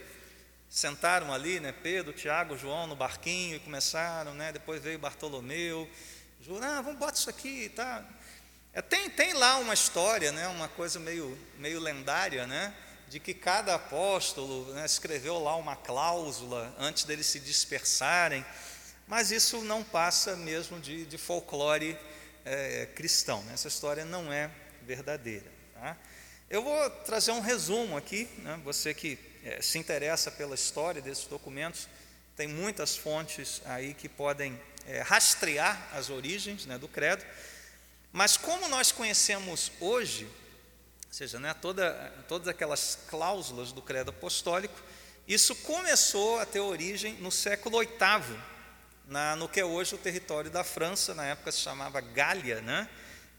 Sentaram 0.70 1.34
ali, 1.34 1.60
né? 1.60 1.72
Pedro, 1.72 2.14
Tiago, 2.14 2.56
João 2.56 2.86
no 2.86 2.96
barquinho 2.96 3.56
e 3.56 3.60
começaram, 3.60 4.36
né? 4.36 4.52
Depois 4.52 4.80
veio 4.84 5.00
Bartolomeu, 5.00 5.90
juraram, 6.40 6.78
ah, 6.78 6.82
vamos 6.84 7.00
botar 7.00 7.14
isso 7.14 7.30
aqui, 7.30 7.70
tá? 7.70 8.06
É, 8.72 8.80
tem, 8.80 9.10
tem 9.10 9.34
lá 9.34 9.58
uma 9.58 9.74
história, 9.74 10.32
né? 10.32 10.48
Uma 10.48 10.68
coisa 10.68 11.00
meio, 11.00 11.36
meio 11.58 11.80
lendária, 11.80 12.46
né? 12.46 12.72
De 13.08 13.20
que 13.20 13.34
cada 13.34 13.74
apóstolo 13.74 14.72
né, 14.74 14.86
escreveu 14.86 15.40
lá 15.40 15.56
uma 15.56 15.76
cláusula 15.76 16.72
antes 16.78 17.04
deles 17.04 17.26
se 17.26 17.40
dispersarem, 17.40 18.46
mas 19.08 19.32
isso 19.32 19.64
não 19.64 19.84
passa 19.84 20.36
mesmo 20.36 20.80
de, 20.80 21.04
de 21.04 21.18
folclore 21.18 21.98
é, 22.46 22.88
cristão. 22.94 23.42
Né? 23.46 23.56
Essa 23.56 23.68
história 23.68 24.06
não 24.06 24.32
é 24.32 24.52
verdadeira. 24.84 25.52
Tá? 25.74 25.98
Eu 26.48 26.64
vou 26.64 26.90
trazer 26.92 27.32
um 27.32 27.40
resumo 27.40 27.98
aqui. 27.98 28.30
Né? 28.38 28.60
Você 28.64 28.94
que 28.94 29.29
é, 29.44 29.62
se 29.62 29.78
interessa 29.78 30.30
pela 30.30 30.56
história 30.56 31.02
desses 31.02 31.26
documentos, 31.26 31.88
tem 32.36 32.48
muitas 32.48 32.96
fontes 32.96 33.62
aí 33.66 33.94
que 33.94 34.08
podem 34.08 34.60
é, 34.88 35.02
rastrear 35.02 35.90
as 35.94 36.10
origens 36.10 36.66
né, 36.66 36.78
do 36.78 36.88
credo. 36.88 37.24
Mas 38.12 38.38
como 38.38 38.68
nós 38.68 38.92
conhecemos 38.92 39.72
hoje, 39.80 40.26
ou 40.26 41.14
seja, 41.14 41.40
né, 41.40 41.54
toda, 41.54 41.94
todas 42.28 42.48
aquelas 42.48 42.98
cláusulas 43.08 43.72
do 43.72 43.82
credo 43.82 44.10
apostólico, 44.10 44.82
isso 45.28 45.56
começou 45.56 46.40
a 46.40 46.46
ter 46.46 46.60
origem 46.60 47.14
no 47.16 47.32
século 47.32 47.80
VIII, 47.80 48.40
na, 49.08 49.36
no 49.36 49.50
que 49.50 49.60
é 49.60 49.66
hoje 49.66 49.96
o 49.96 49.98
território 49.98 50.50
da 50.50 50.64
França, 50.64 51.14
na 51.14 51.26
época 51.26 51.52
se 51.52 51.60
chamava 51.60 52.00
Gália, 52.02 52.62
né? 52.62 52.90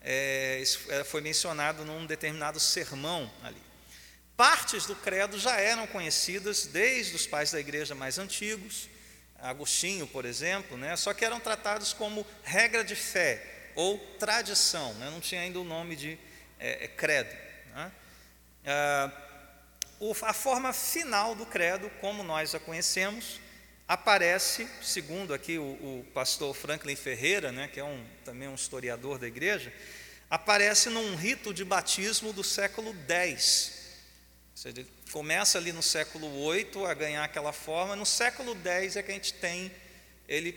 É, 0.03 0.59
isso 0.61 0.81
foi 1.05 1.21
mencionado 1.21 1.85
num 1.85 2.07
determinado 2.07 2.59
sermão 2.59 3.31
ali. 3.43 3.70
Partes 4.41 4.87
do 4.87 4.97
credo 4.97 5.39
já 5.39 5.61
eram 5.61 5.87
conhecidas 5.87 6.65
desde 6.65 7.15
os 7.15 7.27
pais 7.27 7.51
da 7.51 7.61
igreja 7.61 7.95
mais 7.95 8.19
antigos, 8.19 8.89
Agostinho, 9.39 10.07
por 10.07 10.25
exemplo, 10.25 10.79
né? 10.79 10.97
só 10.97 11.13
que 11.13 11.27
eram 11.27 11.39
tratados 11.39 11.93
como 11.93 12.27
regra 12.43 12.83
de 12.83 12.97
fé 12.97 13.71
ou 13.75 13.99
tradição, 14.19 14.95
né? 14.95 15.11
não 15.11 15.21
tinha 15.21 15.43
ainda 15.43 15.61
o 15.61 15.65
nome 15.65 15.95
de 15.95 16.19
é, 16.59 16.89
credo. 16.89 17.29
Né? 17.75 17.93
Ah, 18.65 19.13
o, 19.99 20.17
a 20.23 20.33
forma 20.33 20.73
final 20.73 21.35
do 21.35 21.45
credo, 21.45 21.91
como 22.01 22.23
nós 22.23 22.55
a 22.55 22.59
conhecemos, 22.59 23.39
aparece, 23.87 24.67
segundo 24.81 25.35
aqui 25.35 25.59
o, 25.59 25.65
o 25.65 26.07
pastor 26.15 26.55
Franklin 26.55 26.97
Ferreira, 26.97 27.53
né, 27.53 27.69
que 27.69 27.79
é 27.79 27.85
um, 27.85 28.03
também 28.25 28.49
um 28.49 28.55
historiador 28.55 29.19
da 29.19 29.27
igreja, 29.27 29.71
aparece 30.31 30.89
num 30.89 31.15
rito 31.15 31.53
de 31.53 31.63
batismo 31.63 32.33
do 32.33 32.43
século 32.43 32.97
X. 33.07 33.80
Seja, 34.61 34.87
começa 35.11 35.57
ali 35.57 35.73
no 35.73 35.83
século 35.83 36.43
8 36.43 36.85
a 36.85 36.93
ganhar 36.93 37.25
aquela 37.25 37.51
forma, 37.51 37.97
no 37.97 38.05
século 38.05 38.55
10 38.55 38.97
é 38.97 39.03
que 39.03 39.11
a 39.11 39.15
gente 39.15 39.33
tem 39.33 39.73
ele 40.29 40.55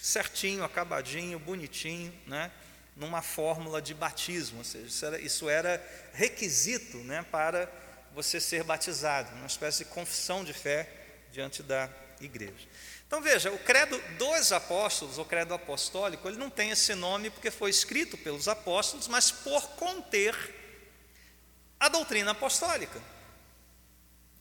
certinho, 0.00 0.62
acabadinho, 0.62 1.36
bonitinho, 1.36 2.14
né? 2.28 2.48
numa 2.94 3.22
fórmula 3.22 3.82
de 3.82 3.92
batismo, 3.92 4.58
ou 4.58 4.64
seja, 4.64 4.86
isso 4.86 5.04
era, 5.04 5.20
isso 5.20 5.48
era 5.48 6.10
requisito 6.12 6.98
né, 6.98 7.26
para 7.28 7.68
você 8.14 8.40
ser 8.40 8.62
batizado, 8.62 9.34
uma 9.34 9.48
espécie 9.48 9.78
de 9.78 9.90
confissão 9.90 10.44
de 10.44 10.52
fé 10.52 10.88
diante 11.32 11.60
da 11.60 11.90
igreja. 12.20 12.68
Então 13.04 13.20
veja, 13.20 13.50
o 13.50 13.58
credo 13.58 14.00
dos 14.16 14.52
apóstolos, 14.52 15.18
o 15.18 15.24
credo 15.24 15.54
apostólico, 15.54 16.28
ele 16.28 16.38
não 16.38 16.50
tem 16.50 16.70
esse 16.70 16.94
nome 16.94 17.30
porque 17.30 17.50
foi 17.50 17.70
escrito 17.70 18.16
pelos 18.16 18.46
apóstolos, 18.46 19.08
mas 19.08 19.32
por 19.32 19.70
conter 19.70 20.36
a 21.80 21.88
doutrina 21.88 22.30
apostólica. 22.30 23.02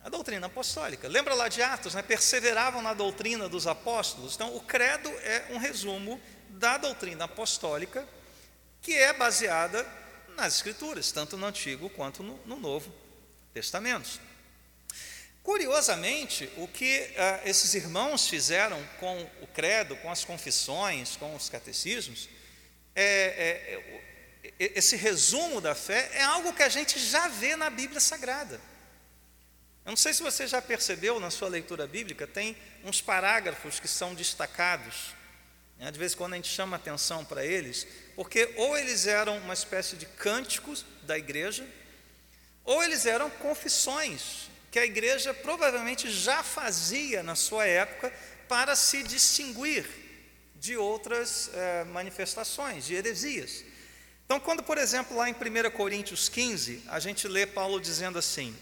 A 0.01 0.09
doutrina 0.09 0.47
apostólica. 0.47 1.07
Lembra 1.07 1.33
lá 1.33 1.47
de 1.47 1.61
Atos, 1.61 1.93
né? 1.93 2.01
perseveravam 2.01 2.81
na 2.81 2.93
doutrina 2.93 3.49
dos 3.49 3.67
apóstolos. 3.67 4.35
Então, 4.35 4.55
o 4.55 4.61
credo 4.61 5.09
é 5.09 5.47
um 5.51 5.57
resumo 5.57 6.19
da 6.49 6.77
doutrina 6.77 7.25
apostólica, 7.25 8.07
que 8.81 8.93
é 8.95 9.11
baseada 9.13 9.85
nas 10.35 10.55
Escrituras, 10.55 11.11
tanto 11.11 11.37
no 11.37 11.45
Antigo 11.45 11.89
quanto 11.89 12.23
no, 12.23 12.39
no 12.45 12.55
Novo 12.55 12.93
Testamento. 13.53 14.21
Curiosamente, 15.43 16.49
o 16.57 16.67
que 16.67 17.13
ah, 17.17 17.41
esses 17.43 17.73
irmãos 17.73 18.27
fizeram 18.27 18.81
com 18.99 19.21
o 19.41 19.47
credo, 19.47 19.95
com 19.97 20.11
as 20.11 20.23
confissões, 20.23 21.17
com 21.17 21.35
os 21.35 21.49
catecismos, 21.49 22.29
é, 22.95 23.03
é, 23.03 24.53
é, 24.59 24.71
esse 24.77 24.95
resumo 24.95 25.59
da 25.59 25.75
fé 25.75 26.09
é 26.13 26.23
algo 26.23 26.53
que 26.53 26.63
a 26.63 26.69
gente 26.69 26.99
já 26.99 27.27
vê 27.27 27.55
na 27.55 27.69
Bíblia 27.69 27.99
Sagrada. 27.99 28.61
Eu 29.89 29.93
não 29.93 29.97
sei 29.97 30.13
se 30.13 30.21
você 30.21 30.45
já 30.45 30.61
percebeu 30.61 31.19
na 31.19 31.31
sua 31.31 31.49
leitura 31.49 31.87
bíblica, 31.87 32.27
tem 32.27 32.55
uns 32.83 33.01
parágrafos 33.01 33.79
que 33.79 33.87
são 33.87 34.13
destacados. 34.13 35.15
Né? 35.79 35.89
De 35.89 35.97
vez 35.97 36.13
em 36.13 36.15
quando 36.15 36.33
a 36.33 36.35
gente 36.35 36.47
chama 36.47 36.75
atenção 36.75 37.25
para 37.25 37.43
eles, 37.43 37.87
porque 38.15 38.53
ou 38.55 38.77
eles 38.77 39.07
eram 39.07 39.39
uma 39.39 39.55
espécie 39.55 39.95
de 39.95 40.05
cânticos 40.05 40.85
da 41.01 41.17
igreja, 41.17 41.67
ou 42.63 42.83
eles 42.83 43.07
eram 43.07 43.31
confissões 43.31 44.51
que 44.69 44.77
a 44.77 44.85
igreja 44.85 45.33
provavelmente 45.33 46.11
já 46.11 46.43
fazia 46.43 47.23
na 47.23 47.33
sua 47.33 47.65
época 47.65 48.13
para 48.47 48.75
se 48.75 49.01
distinguir 49.01 49.87
de 50.53 50.77
outras 50.77 51.49
eh, 51.51 51.83
manifestações, 51.85 52.85
de 52.85 52.93
heresias. 52.93 53.65
Então, 54.23 54.39
quando, 54.39 54.61
por 54.61 54.77
exemplo, 54.77 55.17
lá 55.17 55.27
em 55.27 55.33
1 55.33 55.71
Coríntios 55.71 56.29
15, 56.29 56.83
a 56.89 56.99
gente 56.99 57.27
lê 57.27 57.47
Paulo 57.47 57.81
dizendo 57.81 58.19
assim: 58.19 58.55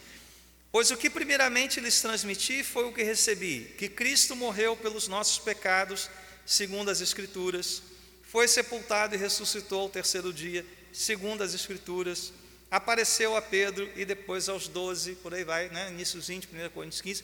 Pois 0.71 0.91
o 0.91 0.97
que 0.97 1.09
primeiramente 1.09 1.79
lhes 1.79 2.01
transmiti 2.01 2.63
foi 2.63 2.85
o 2.85 2.93
que 2.93 3.03
recebi, 3.03 3.73
que 3.77 3.87
Cristo 3.87 4.35
morreu 4.35 4.75
pelos 4.75 5.07
nossos 5.07 5.39
pecados, 5.39 6.09
segundo 6.45 6.91
as 6.91 7.01
Escrituras, 7.01 7.81
foi 8.23 8.47
sepultado 8.47 9.15
e 9.15 9.17
ressuscitou 9.17 9.81
ao 9.81 9.89
terceiro 9.89 10.33
dia, 10.33 10.65
segundo 10.91 11.41
as 11.41 11.53
Escrituras, 11.53 12.33
apareceu 12.69 13.35
a 13.37 13.41
Pedro 13.41 13.89
e 13.95 14.03
depois 14.03 14.49
aos 14.49 14.67
doze, 14.67 15.15
por 15.15 15.33
aí 15.33 15.45
vai, 15.45 15.69
né, 15.69 15.89
iníciozinho 15.89 16.41
de 16.41 16.47
1 16.47 16.69
Coríntios 16.71 17.01
15. 17.01 17.23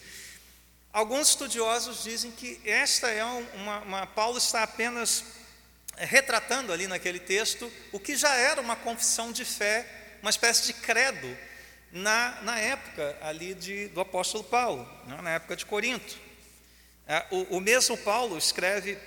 Alguns 0.90 1.28
estudiosos 1.30 2.04
dizem 2.04 2.30
que 2.30 2.60
esta 2.64 3.10
é 3.10 3.24
uma, 3.24 3.80
uma, 3.80 4.06
Paulo 4.06 4.38
está 4.38 4.62
apenas 4.62 5.24
eh, 5.96 6.04
retratando 6.04 6.72
ali 6.72 6.86
naquele 6.86 7.18
texto 7.18 7.70
o 7.92 8.00
que 8.00 8.16
já 8.16 8.34
era 8.34 8.60
uma 8.60 8.76
confissão 8.76 9.32
de 9.32 9.44
fé, 9.44 9.86
uma 10.22 10.30
espécie 10.30 10.66
de 10.66 10.72
credo 10.72 11.36
na, 11.94 12.42
na 12.42 12.58
época 12.58 13.16
ali 13.22 13.54
de, 13.54 13.86
do 13.88 14.00
apóstolo 14.00 14.42
Paulo, 14.42 14.84
né, 15.06 15.16
na 15.22 15.30
época 15.30 15.54
de 15.54 15.64
Corinto. 15.64 16.18
É, 17.06 17.24
o, 17.30 17.56
o 17.56 17.60
mesmo 17.60 17.96
Paulo 17.96 18.36
escreve 18.36 18.98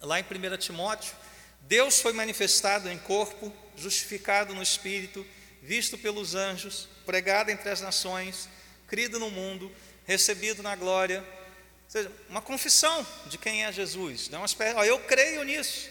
lá 0.00 0.18
em 0.18 0.22
1 0.22 0.56
Timóteo: 0.56 1.14
Deus 1.60 2.00
foi 2.00 2.14
manifestado 2.14 2.90
em 2.90 2.98
corpo, 2.98 3.52
justificado 3.76 4.54
no 4.54 4.62
espírito, 4.62 5.26
visto 5.62 5.98
pelos 5.98 6.34
anjos, 6.34 6.88
pregado 7.04 7.50
entre 7.50 7.68
as 7.68 7.82
nações, 7.82 8.48
crido 8.88 9.18
no 9.18 9.30
mundo, 9.30 9.70
recebido 10.06 10.62
na 10.62 10.74
glória. 10.74 11.20
Ou 11.20 11.90
seja, 11.90 12.10
uma 12.30 12.40
confissão 12.40 13.06
de 13.26 13.36
quem 13.36 13.66
é 13.66 13.70
Jesus. 13.70 14.30
Não 14.30 14.42
espécie, 14.42 14.74
ó, 14.74 14.84
eu 14.84 14.98
creio 15.00 15.42
nisso. 15.42 15.90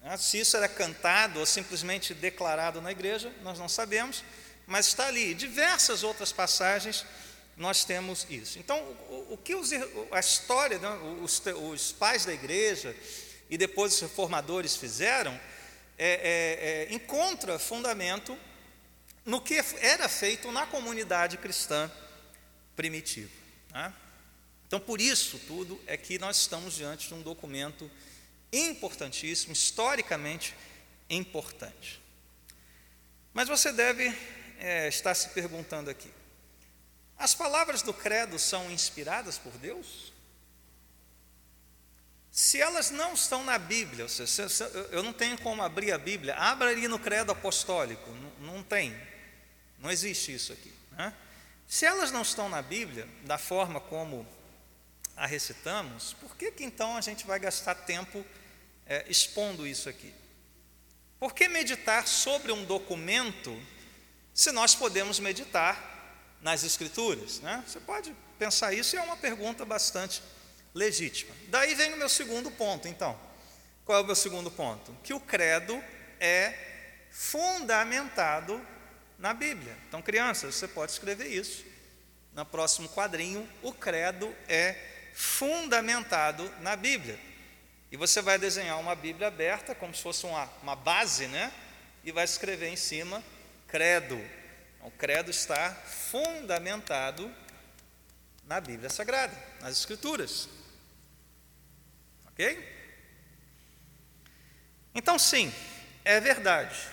Né, 0.00 0.16
se 0.16 0.40
isso 0.40 0.56
era 0.56 0.68
cantado 0.68 1.38
ou 1.38 1.46
simplesmente 1.46 2.12
declarado 2.12 2.82
na 2.82 2.90
igreja, 2.90 3.32
nós 3.42 3.56
não 3.56 3.68
sabemos, 3.68 4.24
mas 4.66 4.86
está 4.86 5.06
ali. 5.06 5.34
Diversas 5.34 6.02
outras 6.02 6.32
passagens 6.32 7.04
nós 7.56 7.84
temos 7.84 8.26
isso. 8.30 8.58
Então, 8.58 8.78
o, 9.08 9.34
o 9.34 9.38
que 9.38 9.54
os, 9.54 9.70
a 10.10 10.20
história, 10.20 10.78
né, 10.78 10.88
os, 11.22 11.42
os, 11.70 11.92
pais 11.92 12.24
da 12.24 12.32
igreja 12.32 12.96
e 13.50 13.58
depois 13.58 13.94
os 13.94 14.00
reformadores 14.00 14.76
fizeram, 14.76 15.38
é, 15.98 16.88
é, 16.88 16.88
é, 16.90 16.94
encontra 16.94 17.58
fundamento 17.58 18.36
no 19.24 19.40
que 19.40 19.62
era 19.80 20.08
feito 20.08 20.50
na 20.50 20.66
comunidade 20.66 21.36
cristã 21.36 21.90
primitiva. 22.74 23.30
Né? 23.72 23.92
Então, 24.66 24.80
por 24.80 25.00
isso 25.00 25.38
tudo 25.46 25.80
é 25.86 25.96
que 25.96 26.18
nós 26.18 26.38
estamos 26.38 26.74
diante 26.74 27.08
de 27.08 27.14
um 27.14 27.22
documento 27.22 27.90
importantíssimo, 28.52 29.52
historicamente 29.52 30.54
importante. 31.08 32.00
Mas 33.32 33.48
você 33.48 33.70
deve 33.72 34.12
é, 34.62 34.86
estar 34.86 35.12
se 35.14 35.30
perguntando 35.30 35.90
aqui: 35.90 36.10
as 37.18 37.34
palavras 37.34 37.82
do 37.82 37.92
credo 37.92 38.38
são 38.38 38.70
inspiradas 38.70 39.36
por 39.36 39.52
Deus? 39.58 40.12
Se 42.30 42.62
elas 42.62 42.90
não 42.90 43.12
estão 43.12 43.44
na 43.44 43.58
Bíblia, 43.58 44.06
eu 44.90 45.02
não 45.02 45.12
tenho 45.12 45.36
como 45.38 45.62
abrir 45.62 45.92
a 45.92 45.98
Bíblia, 45.98 46.34
abra 46.34 46.70
ali 46.70 46.88
no 46.88 46.98
credo 46.98 47.30
apostólico, 47.30 48.08
não, 48.10 48.54
não 48.54 48.62
tem. 48.62 48.96
Não 49.78 49.90
existe 49.90 50.32
isso 50.32 50.52
aqui. 50.52 50.72
Né? 50.92 51.12
Se 51.68 51.84
elas 51.84 52.10
não 52.10 52.22
estão 52.22 52.48
na 52.48 52.62
Bíblia, 52.62 53.06
da 53.24 53.36
forma 53.36 53.80
como 53.80 54.26
a 55.14 55.26
recitamos, 55.26 56.14
por 56.14 56.34
que, 56.36 56.52
que 56.52 56.64
então 56.64 56.96
a 56.96 57.02
gente 57.02 57.26
vai 57.26 57.38
gastar 57.38 57.74
tempo 57.74 58.24
é, 58.86 59.04
expondo 59.10 59.66
isso 59.66 59.90
aqui? 59.90 60.14
Por 61.20 61.34
que 61.34 61.48
meditar 61.48 62.08
sobre 62.08 62.50
um 62.50 62.64
documento 62.64 63.60
se 64.34 64.50
nós 64.50 64.74
podemos 64.74 65.20
meditar 65.20 65.92
nas 66.40 66.64
Escrituras? 66.64 67.40
Né? 67.40 67.62
Você 67.66 67.80
pode 67.80 68.14
pensar 68.38 68.72
isso 68.72 68.96
e 68.96 68.98
é 68.98 69.02
uma 69.02 69.16
pergunta 69.16 69.64
bastante 69.64 70.22
legítima. 70.74 71.34
Daí 71.48 71.74
vem 71.74 71.92
o 71.92 71.96
meu 71.96 72.08
segundo 72.08 72.50
ponto, 72.50 72.88
então. 72.88 73.18
Qual 73.84 73.98
é 73.98 74.02
o 74.02 74.06
meu 74.06 74.14
segundo 74.14 74.50
ponto? 74.50 74.96
Que 75.02 75.12
o 75.12 75.20
credo 75.20 75.82
é 76.18 76.54
fundamentado 77.10 78.60
na 79.18 79.34
Bíblia. 79.34 79.76
Então, 79.88 80.00
crianças, 80.00 80.54
você 80.54 80.66
pode 80.66 80.92
escrever 80.92 81.26
isso. 81.26 81.64
No 82.32 82.46
próximo 82.46 82.88
quadrinho, 82.88 83.46
o 83.62 83.72
credo 83.72 84.34
é 84.48 84.76
fundamentado 85.12 86.50
na 86.60 86.74
Bíblia. 86.74 87.18
E 87.90 87.96
você 87.96 88.22
vai 88.22 88.38
desenhar 88.38 88.80
uma 88.80 88.94
Bíblia 88.94 89.28
aberta, 89.28 89.74
como 89.74 89.94
se 89.94 90.02
fosse 90.02 90.24
uma, 90.24 90.48
uma 90.62 90.74
base, 90.74 91.26
né? 91.26 91.52
E 92.02 92.10
vai 92.10 92.24
escrever 92.24 92.68
em 92.68 92.76
cima 92.76 93.22
credo. 93.72 94.14
Então, 94.76 94.88
o 94.88 94.90
credo 94.92 95.30
está 95.30 95.74
fundamentado 95.74 97.34
na 98.46 98.60
Bíblia 98.60 98.90
Sagrada, 98.90 99.36
nas 99.60 99.78
Escrituras. 99.78 100.48
Ok? 102.26 102.72
Então, 104.94 105.18
sim, 105.18 105.52
é 106.04 106.20
verdade 106.20 106.92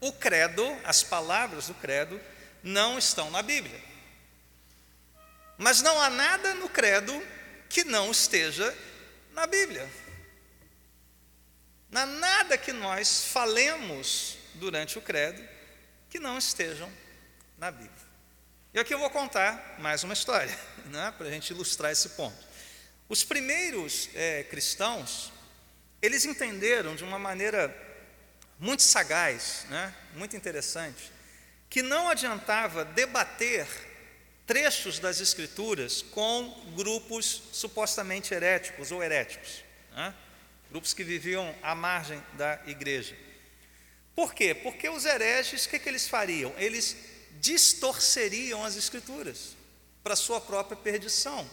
o 0.00 0.12
credo, 0.12 0.64
as 0.84 1.02
palavras 1.02 1.68
do 1.68 1.74
credo, 1.74 2.20
não 2.62 2.98
estão 2.98 3.30
na 3.30 3.42
Bíblia. 3.42 3.80
Mas 5.58 5.80
não 5.80 6.00
há 6.00 6.10
nada 6.10 6.54
no 6.54 6.68
credo 6.68 7.12
que 7.68 7.84
não 7.84 8.10
esteja 8.10 8.76
na 9.32 9.46
Bíblia. 9.46 9.88
Não 11.90 12.02
há 12.02 12.06
nada 12.06 12.58
que 12.58 12.72
nós 12.72 13.24
falemos 13.24 14.36
durante 14.54 14.98
o 14.98 15.02
credo 15.02 15.55
que 16.08 16.18
não 16.18 16.38
estejam 16.38 16.90
na 17.58 17.70
Bíblia. 17.70 18.06
E 18.74 18.78
aqui 18.78 18.92
eu 18.92 18.98
vou 18.98 19.10
contar 19.10 19.76
mais 19.78 20.04
uma 20.04 20.14
história, 20.14 20.56
né, 20.86 21.12
para 21.16 21.26
a 21.26 21.30
gente 21.30 21.50
ilustrar 21.50 21.90
esse 21.90 22.10
ponto. 22.10 22.36
Os 23.08 23.24
primeiros 23.24 24.10
é, 24.14 24.42
cristãos, 24.44 25.32
eles 26.02 26.24
entenderam 26.24 26.96
de 26.96 27.04
uma 27.04 27.18
maneira 27.18 27.74
muito 28.58 28.82
sagaz, 28.82 29.66
né, 29.68 29.94
muito 30.14 30.36
interessante, 30.36 31.12
que 31.68 31.82
não 31.82 32.08
adiantava 32.08 32.84
debater 32.84 33.66
trechos 34.46 34.98
das 34.98 35.20
Escrituras 35.20 36.02
com 36.02 36.72
grupos 36.76 37.42
supostamente 37.52 38.32
heréticos 38.32 38.92
ou 38.92 39.02
heréticos, 39.02 39.64
né? 39.92 40.14
grupos 40.70 40.94
que 40.94 41.02
viviam 41.02 41.54
à 41.62 41.74
margem 41.74 42.22
da 42.34 42.60
igreja. 42.66 43.16
Por 44.16 44.32
quê? 44.32 44.54
Porque 44.54 44.88
os 44.88 45.04
hereges, 45.04 45.66
o 45.66 45.68
que, 45.68 45.78
que 45.78 45.88
eles 45.88 46.08
fariam? 46.08 46.54
Eles 46.56 46.96
distorceriam 47.38 48.64
as 48.64 48.74
Escrituras 48.74 49.54
para 50.02 50.16
sua 50.16 50.40
própria 50.40 50.76
perdição. 50.76 51.48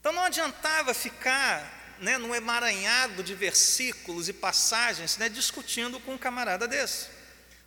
Então 0.00 0.10
não 0.10 0.22
adiantava 0.22 0.94
ficar 0.94 1.96
né, 2.00 2.16
no 2.16 2.34
emaranhado 2.34 3.22
de 3.22 3.34
versículos 3.34 4.28
e 4.28 4.32
passagens 4.32 5.18
né, 5.18 5.28
discutindo 5.28 6.00
com 6.00 6.14
um 6.14 6.18
camarada 6.18 6.66
desse. 6.66 7.06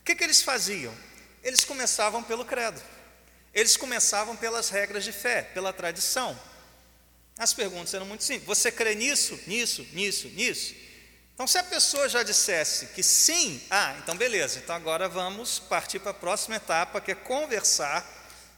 O 0.01 0.03
que, 0.03 0.15
que 0.15 0.23
eles 0.23 0.41
faziam? 0.41 0.93
Eles 1.43 1.63
começavam 1.63 2.23
pelo 2.23 2.43
credo. 2.43 2.81
Eles 3.53 3.77
começavam 3.77 4.35
pelas 4.35 4.69
regras 4.69 5.03
de 5.03 5.11
fé, 5.11 5.43
pela 5.43 5.71
tradição. 5.71 6.37
As 7.37 7.53
perguntas 7.53 7.93
eram 7.93 8.05
muito 8.05 8.23
simples: 8.23 8.45
você 8.45 8.71
crê 8.71 8.95
nisso, 8.95 9.39
nisso, 9.45 9.85
nisso, 9.93 10.27
nisso? 10.29 10.84
Então, 11.35 11.45
se 11.45 11.57
a 11.57 11.63
pessoa 11.63 12.07
já 12.07 12.23
dissesse 12.23 12.87
que 12.87 13.03
sim, 13.03 13.61
ah, 13.69 13.93
então 14.01 14.15
beleza, 14.15 14.57
então 14.57 14.73
agora 14.73 15.09
vamos 15.09 15.59
partir 15.59 15.99
para 15.99 16.11
a 16.11 16.13
próxima 16.13 16.55
etapa, 16.55 17.01
que 17.01 17.11
é 17.11 17.15
conversar 17.15 18.09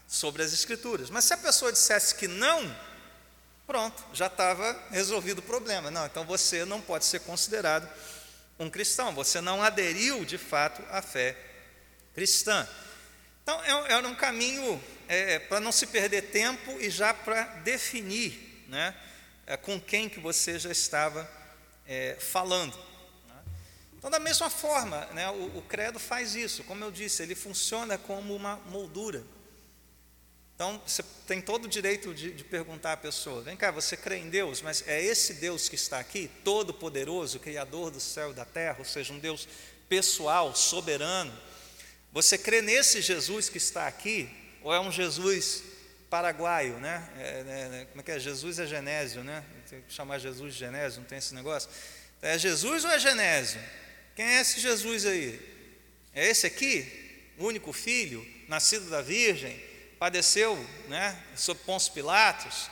sobre 0.06 0.44
as 0.44 0.52
Escrituras. 0.52 1.10
Mas 1.10 1.24
se 1.24 1.34
a 1.34 1.36
pessoa 1.36 1.72
dissesse 1.72 2.14
que 2.14 2.28
não, 2.28 2.72
pronto, 3.66 4.00
já 4.12 4.28
estava 4.28 4.80
resolvido 4.92 5.40
o 5.40 5.42
problema. 5.42 5.90
Não, 5.90 6.06
então 6.06 6.24
você 6.24 6.64
não 6.64 6.80
pode 6.80 7.04
ser 7.04 7.18
considerado 7.22 7.88
um 8.60 8.70
cristão, 8.70 9.12
você 9.12 9.40
não 9.40 9.60
aderiu 9.60 10.24
de 10.24 10.38
fato 10.38 10.80
à 10.88 11.02
fé 11.02 11.36
cristã. 12.14 12.66
Então, 13.42 13.60
é, 13.64 13.92
é 13.94 13.96
um 13.98 14.14
caminho 14.14 14.80
é, 15.08 15.40
para 15.40 15.58
não 15.58 15.72
se 15.72 15.88
perder 15.88 16.30
tempo 16.30 16.76
e 16.78 16.90
já 16.90 17.12
para 17.12 17.42
definir 17.64 18.64
né, 18.68 18.94
é, 19.48 19.56
com 19.56 19.80
quem 19.80 20.08
que 20.08 20.20
você 20.20 20.60
já 20.60 20.70
estava 20.70 21.37
é, 21.88 22.16
falando. 22.20 22.76
Né. 23.26 23.42
Então, 23.96 24.10
da 24.10 24.20
mesma 24.20 24.50
forma, 24.50 25.06
né, 25.06 25.28
o, 25.30 25.58
o, 25.58 25.62
credo 25.62 25.98
faz 25.98 26.34
isso, 26.34 26.62
como 26.64 26.84
eu 26.84 26.90
disse, 26.90 27.22
ele 27.22 27.34
funciona 27.34 27.96
como 27.96 28.36
uma 28.36 28.56
moldura. 28.66 29.24
Então, 30.54 30.80
você 30.84 31.02
tem 31.26 31.40
todo 31.40 31.64
o 31.64 31.68
direito 31.68 32.12
de, 32.12 32.32
de 32.32 32.44
perguntar 32.44 32.92
à 32.92 32.96
pessoa: 32.96 33.42
vem 33.42 33.56
cá, 33.56 33.70
você 33.70 33.96
crê 33.96 34.16
em 34.16 34.28
Deus, 34.28 34.60
mas 34.60 34.86
é 34.86 35.02
esse 35.02 35.34
Deus 35.34 35.68
que 35.68 35.76
está 35.76 35.98
aqui, 35.98 36.30
todo-poderoso, 36.44 37.38
Criador 37.38 37.90
do 37.90 38.00
céu 38.00 38.32
e 38.32 38.34
da 38.34 38.44
terra, 38.44 38.76
ou 38.78 38.84
seja, 38.84 39.12
um 39.12 39.18
Deus 39.18 39.48
pessoal, 39.88 40.54
soberano, 40.54 41.32
você 42.12 42.36
crê 42.36 42.60
nesse 42.60 43.00
Jesus 43.00 43.48
que 43.48 43.58
está 43.58 43.86
aqui, 43.86 44.28
ou 44.62 44.74
é 44.74 44.80
um 44.80 44.90
Jesus 44.90 45.62
paraguaio, 46.10 46.78
né? 46.78 47.08
É, 47.18 47.42
né? 47.44 47.86
Como 47.90 48.00
é 48.00 48.04
que 48.04 48.10
é? 48.10 48.18
Jesus 48.18 48.58
é 48.58 48.66
Genésio, 48.66 49.22
né? 49.22 49.44
Tem 49.68 49.82
que 49.82 49.92
chamar 49.92 50.18
Jesus 50.18 50.54
de 50.54 50.60
Genésio, 50.60 51.00
não 51.00 51.06
tem 51.06 51.18
esse 51.18 51.34
negócio? 51.34 51.68
É 52.22 52.38
Jesus 52.38 52.86
ou 52.86 52.90
é 52.90 52.98
Genésio? 52.98 53.60
Quem 54.16 54.24
é 54.24 54.40
esse 54.40 54.60
Jesus 54.60 55.04
aí? 55.04 55.38
É 56.14 56.26
esse 56.26 56.46
aqui? 56.46 57.30
O 57.36 57.44
único 57.44 57.70
filho, 57.74 58.26
nascido 58.48 58.88
da 58.88 59.02
Virgem, 59.02 59.62
padeceu, 59.98 60.56
né? 60.88 61.22
Sob 61.36 61.60
Pôncio 61.66 61.92
Pilatos. 61.92 62.70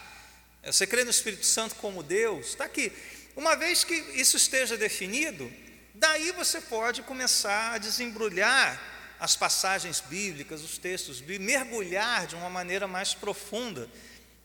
Você 0.64 0.87
crê 0.87 1.04
no 1.04 1.11
Espírito 1.11 1.44
Santo 1.44 1.74
como 1.74 2.02
Deus? 2.02 2.48
Está 2.48 2.64
aqui. 2.64 2.90
Uma 3.37 3.54
vez 3.56 3.85
que 3.85 3.94
isso 3.94 4.38
esteja 4.38 4.74
definido, 4.78 5.52
daí 5.94 6.32
você 6.32 6.62
pode 6.62 7.02
começar 7.02 7.74
a 7.74 7.78
desembrulhar 7.78 8.80
as 9.20 9.37
passagens 9.37 10.00
bíblicas, 10.00 10.62
os 10.62 10.78
textos 10.78 11.20
bíblicos, 11.20 11.46
mergulhar 11.46 12.26
de 12.26 12.35
uma 12.35 12.48
maneira 12.48 12.88
mais 12.88 13.12
profunda 13.12 13.87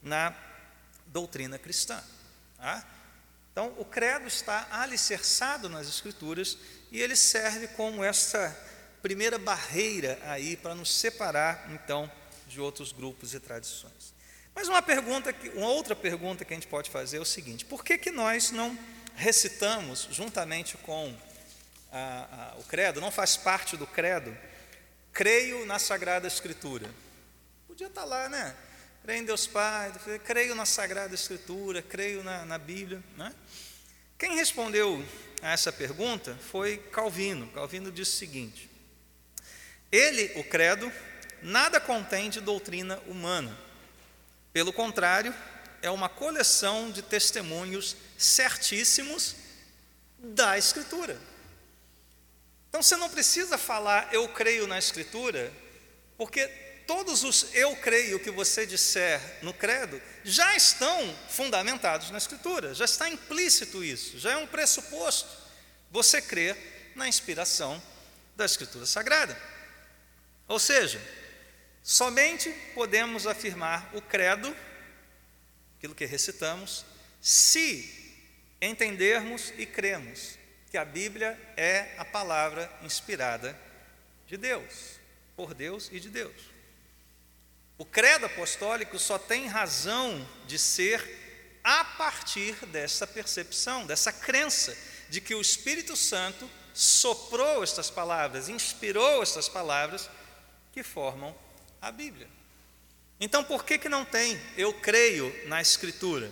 na 0.04 0.36
doutrina 1.08 1.58
cristã. 1.58 2.04
Tá? 2.62 2.86
Então, 3.52 3.74
o 3.80 3.84
credo 3.84 4.28
está 4.28 4.68
alicerçado 4.72 5.68
nas 5.68 5.88
Escrituras 5.88 6.58
e 6.92 7.02
ele 7.02 7.16
serve 7.16 7.68
como 7.70 8.04
essa 8.04 8.56
primeira 9.02 9.40
barreira 9.40 10.20
aí 10.26 10.56
para 10.56 10.76
nos 10.76 10.94
separar, 10.94 11.70
então, 11.72 12.10
de 12.48 12.62
outros 12.62 12.92
grupos 12.92 13.34
e 13.34 13.40
tradições. 13.40 14.14
Mas 14.54 14.68
uma 14.68 14.82
pergunta, 14.82 15.36
uma 15.56 15.70
outra 15.70 15.96
pergunta 15.96 16.46
que 16.46 16.54
a 16.54 16.56
gente 16.56 16.68
pode 16.68 16.92
fazer 16.92 17.18
é 17.18 17.20
o 17.20 17.26
seguinte: 17.26 17.66
por 17.66 17.84
que, 17.84 17.98
que 17.98 18.12
nós 18.12 18.52
não 18.52 18.78
recitamos 19.16 20.08
juntamente 20.12 20.78
com 20.78 21.14
a, 21.92 22.54
a, 22.54 22.60
o 22.60 22.64
credo, 22.64 23.02
não 23.02 23.12
faz 23.12 23.36
parte 23.36 23.76
do 23.76 23.86
credo, 23.86 24.36
creio 25.12 25.66
na 25.66 25.78
Sagrada 25.78 26.28
Escritura. 26.28 26.90
Podia 27.68 27.88
estar 27.88 28.06
lá, 28.06 28.30
né? 28.30 28.56
Creio 29.04 29.22
em 29.22 29.26
Deus 29.26 29.48
Pai, 29.48 29.92
creio 30.24 30.54
na 30.54 30.64
Sagrada 30.64 31.16
Escritura, 31.16 31.82
creio 31.82 32.24
na, 32.24 32.46
na 32.46 32.60
Bíblia. 32.60 33.02
Né? 33.18 33.34
Quem 34.16 34.36
respondeu 34.36 35.04
a 35.42 35.52
essa 35.52 35.72
pergunta 35.72 36.38
foi 36.52 36.78
Calvino. 36.78 37.48
Calvino 37.48 37.92
disse 37.92 38.12
o 38.12 38.20
seguinte: 38.20 38.70
Ele, 39.92 40.32
o 40.36 40.44
credo, 40.44 40.92
nada 41.42 41.80
contém 41.80 42.30
de 42.30 42.40
doutrina 42.40 43.00
humana. 43.08 43.58
Pelo 44.54 44.72
contrário, 44.72 45.34
é 45.82 45.90
uma 45.90 46.08
coleção 46.08 46.92
de 46.92 47.02
testemunhos 47.02 47.98
certíssimos 48.20 49.36
da 50.20 50.60
Escritura. 50.60 51.20
Então 52.70 52.84
você 52.84 52.96
não 52.96 53.10
precisa 53.10 53.58
falar 53.58 54.14
eu 54.14 54.30
creio 54.30 54.68
na 54.68 54.78
Escritura, 54.78 55.52
porque 56.20 56.71
todos 56.92 57.24
os 57.24 57.56
eu 57.56 57.74
creio 57.78 58.20
que 58.20 58.30
você 58.30 58.66
disser 58.66 59.22
no 59.42 59.54
credo 59.54 60.02
já 60.26 60.58
estão 60.58 61.18
fundamentados 61.30 62.12
na 62.12 62.18
Escritura, 62.18 62.74
já 62.74 62.84
está 62.84 63.08
implícito 63.08 63.82
isso, 63.82 64.20
já 64.20 64.34
é 64.34 64.36
um 64.36 64.46
pressuposto. 64.46 65.30
Você 65.90 66.22
crê 66.22 66.54
na 66.94 67.08
inspiração 67.08 67.82
da 68.36 68.44
Escritura 68.44 68.86
Sagrada. 68.86 69.42
Ou 70.50 70.60
seja, 70.60 71.02
somente 71.82 72.52
podemos 72.74 73.26
afirmar 73.26 73.90
o 73.94 74.02
credo, 74.02 74.54
aquilo 75.78 75.96
que 75.96 76.06
recitamos, 76.06 76.84
se 77.22 78.20
entendermos 78.62 79.54
e 79.58 79.66
cremos 79.66 80.38
que 80.70 80.78
a 80.78 80.84
Bíblia 80.84 81.40
é 81.56 81.96
a 81.98 82.04
palavra 82.04 82.70
inspirada 82.84 83.58
de 84.28 84.36
Deus, 84.36 85.00
por 85.38 85.54
Deus 85.54 85.88
e 85.90 85.98
de 85.98 86.10
Deus. 86.10 86.51
O 87.82 87.86
credo 87.86 88.28
apostólico 88.28 89.00
só 89.00 89.18
tem 89.18 89.48
razão 89.48 90.24
de 90.46 90.60
ser 90.60 91.58
a 91.64 91.84
partir 91.84 92.54
dessa 92.68 93.08
percepção, 93.08 93.88
dessa 93.88 94.14
crença 94.14 94.78
de 95.10 95.20
que 95.20 95.34
o 95.34 95.42
Espírito 95.42 95.96
Santo 95.96 96.48
soprou 96.76 97.64
estas 97.64 97.90
palavras, 97.90 98.50
inspirou 98.50 99.24
estas 99.24 99.50
palavras 99.50 100.08
que 100.72 100.84
formam 100.84 101.36
a 101.82 101.92
Bíblia. 101.92 102.28
Então, 103.20 103.44
por 103.44 103.66
que, 103.66 103.80
que 103.80 103.90
não 103.90 104.06
tem 104.06 104.40
eu 104.56 104.72
creio 104.76 105.34
na 105.48 105.60
Escritura? 105.60 106.32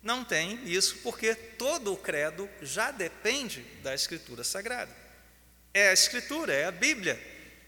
Não 0.00 0.24
tem 0.24 0.54
isso 0.64 0.98
porque 1.02 1.34
todo 1.34 1.92
o 1.92 1.96
credo 1.96 2.48
já 2.62 2.92
depende 2.92 3.62
da 3.82 3.92
Escritura 3.92 4.44
Sagrada. 4.44 4.96
É 5.74 5.88
a 5.88 5.92
Escritura, 5.92 6.54
é 6.54 6.66
a 6.66 6.70
Bíblia, 6.70 7.20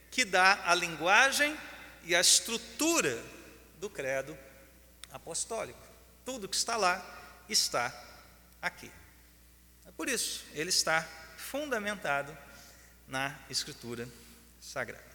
que 0.08 0.24
dá 0.24 0.62
a 0.64 0.72
linguagem 0.76 1.58
e 2.04 2.14
a 2.14 2.20
estrutura 2.20 3.22
do 3.78 3.88
credo 3.88 4.36
apostólico. 5.10 5.78
Tudo 6.24 6.48
que 6.48 6.56
está 6.56 6.76
lá 6.76 7.04
está 7.48 7.92
aqui. 8.60 8.90
É 9.86 9.90
por 9.92 10.08
isso, 10.08 10.44
ele 10.52 10.70
está 10.70 11.02
fundamentado 11.36 12.36
na 13.06 13.38
Escritura 13.50 14.08
Sagrada. 14.60 15.12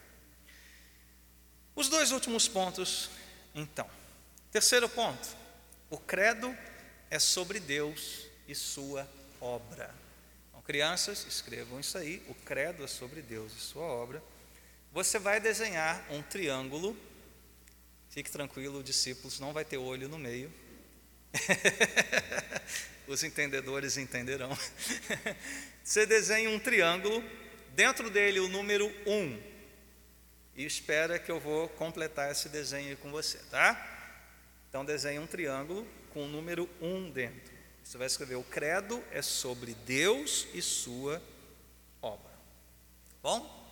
Os 1.75 1.89
dois 1.89 2.11
últimos 2.11 2.47
pontos, 2.47 3.09
então. 3.55 3.89
Terceiro 4.51 4.89
ponto: 4.89 5.27
o 5.89 5.97
credo 5.97 6.55
é 7.09 7.19
sobre 7.19 7.59
Deus 7.59 8.25
e 8.47 8.55
sua 8.55 9.07
obra. 9.39 9.93
Então, 10.49 10.61
crianças, 10.61 11.25
escrevam 11.25 11.79
isso 11.79 11.97
aí. 11.97 12.23
O 12.27 12.35
credo 12.35 12.83
é 12.83 12.87
sobre 12.87 13.21
Deus 13.21 13.53
e 13.53 13.59
sua 13.59 13.83
obra. 13.83 14.21
Você 14.97 15.19
vai 15.19 15.39
desenhar 15.39 16.03
um 16.09 16.23
triângulo. 16.23 16.97
Fique 18.09 18.31
tranquilo, 18.31 18.81
discípulos, 18.81 19.39
não 19.39 19.53
vai 19.53 19.63
ter 19.63 19.77
olho 19.77 20.09
no 20.09 20.17
meio. 20.17 20.51
Os 23.05 23.21
entendedores 23.21 23.95
entenderão. 23.97 24.49
Você 25.85 26.03
desenha 26.07 26.49
um 26.49 26.57
triângulo, 26.57 27.23
dentro 27.75 28.09
dele 28.09 28.39
o 28.39 28.49
número 28.49 28.87
1. 29.05 29.39
e 30.55 30.65
espera 30.65 31.19
que 31.19 31.29
eu 31.29 31.39
vou 31.39 31.69
completar 31.69 32.31
esse 32.31 32.49
desenho 32.49 32.97
com 32.97 33.11
você, 33.11 33.37
tá? 33.51 33.77
Então 34.67 34.83
desenhe 34.83 35.19
um 35.19 35.27
triângulo 35.27 35.87
com 36.09 36.25
o 36.25 36.27
número 36.27 36.67
1 36.81 37.11
dentro. 37.11 37.53
Você 37.83 37.99
vai 37.99 38.07
escrever: 38.07 38.33
o 38.33 38.43
credo 38.43 39.03
é 39.11 39.21
sobre 39.21 39.75
Deus 39.85 40.47
e 40.55 40.61
sua 40.63 41.21
obra. 42.01 42.33
Bom? 43.21 43.66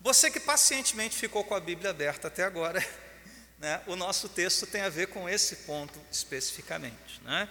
Você 0.00 0.30
que 0.30 0.38
pacientemente 0.38 1.16
ficou 1.16 1.42
com 1.42 1.54
a 1.54 1.60
Bíblia 1.60 1.90
aberta 1.90 2.28
até 2.28 2.44
agora, 2.44 2.84
né, 3.58 3.82
o 3.86 3.96
nosso 3.96 4.28
texto 4.28 4.66
tem 4.66 4.82
a 4.82 4.88
ver 4.88 5.08
com 5.08 5.28
esse 5.28 5.56
ponto 5.56 6.00
especificamente. 6.10 7.20
Né? 7.24 7.48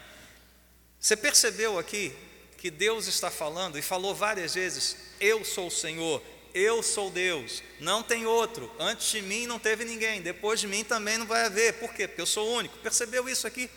Você 0.99 1.15
percebeu 1.15 1.77
aqui 1.77 2.15
que 2.57 2.71
Deus 2.71 3.07
está 3.07 3.29
falando 3.29 3.77
e 3.77 3.81
falou 3.81 4.15
várias 4.15 4.55
vezes: 4.55 4.95
Eu 5.19 5.43
sou 5.43 5.67
o 5.67 5.71
Senhor, 5.71 6.23
eu 6.53 6.81
sou 6.81 7.11
Deus, 7.11 7.61
não 7.79 8.01
tem 8.01 8.25
outro. 8.25 8.73
Antes 8.79 9.11
de 9.11 9.21
mim 9.21 9.45
não 9.45 9.59
teve 9.59 9.85
ninguém, 9.85 10.21
depois 10.21 10.59
de 10.59 10.67
mim 10.67 10.83
também 10.83 11.17
não 11.17 11.25
vai 11.25 11.45
haver. 11.45 11.73
Por 11.73 11.93
quê? 11.93 12.07
Porque 12.07 12.21
eu 12.21 12.25
sou 12.25 12.51
único. 12.55 12.77
Percebeu 12.79 13.27
isso 13.29 13.45
aqui? 13.45 13.69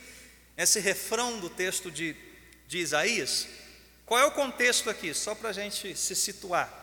Esse 0.56 0.80
refrão 0.80 1.38
do 1.40 1.50
texto 1.50 1.90
de, 1.90 2.16
de 2.66 2.78
Isaías? 2.78 3.46
Qual 4.06 4.18
é 4.18 4.24
o 4.24 4.30
contexto 4.30 4.88
aqui? 4.88 5.12
Só 5.12 5.34
para 5.34 5.50
a 5.50 5.52
gente 5.52 5.96
se 5.96 6.16
situar. 6.16 6.79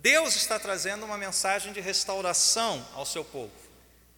Deus 0.00 0.36
está 0.36 0.60
trazendo 0.60 1.04
uma 1.04 1.18
mensagem 1.18 1.72
de 1.72 1.80
restauração 1.80 2.86
ao 2.94 3.04
seu 3.04 3.24
povo. 3.24 3.52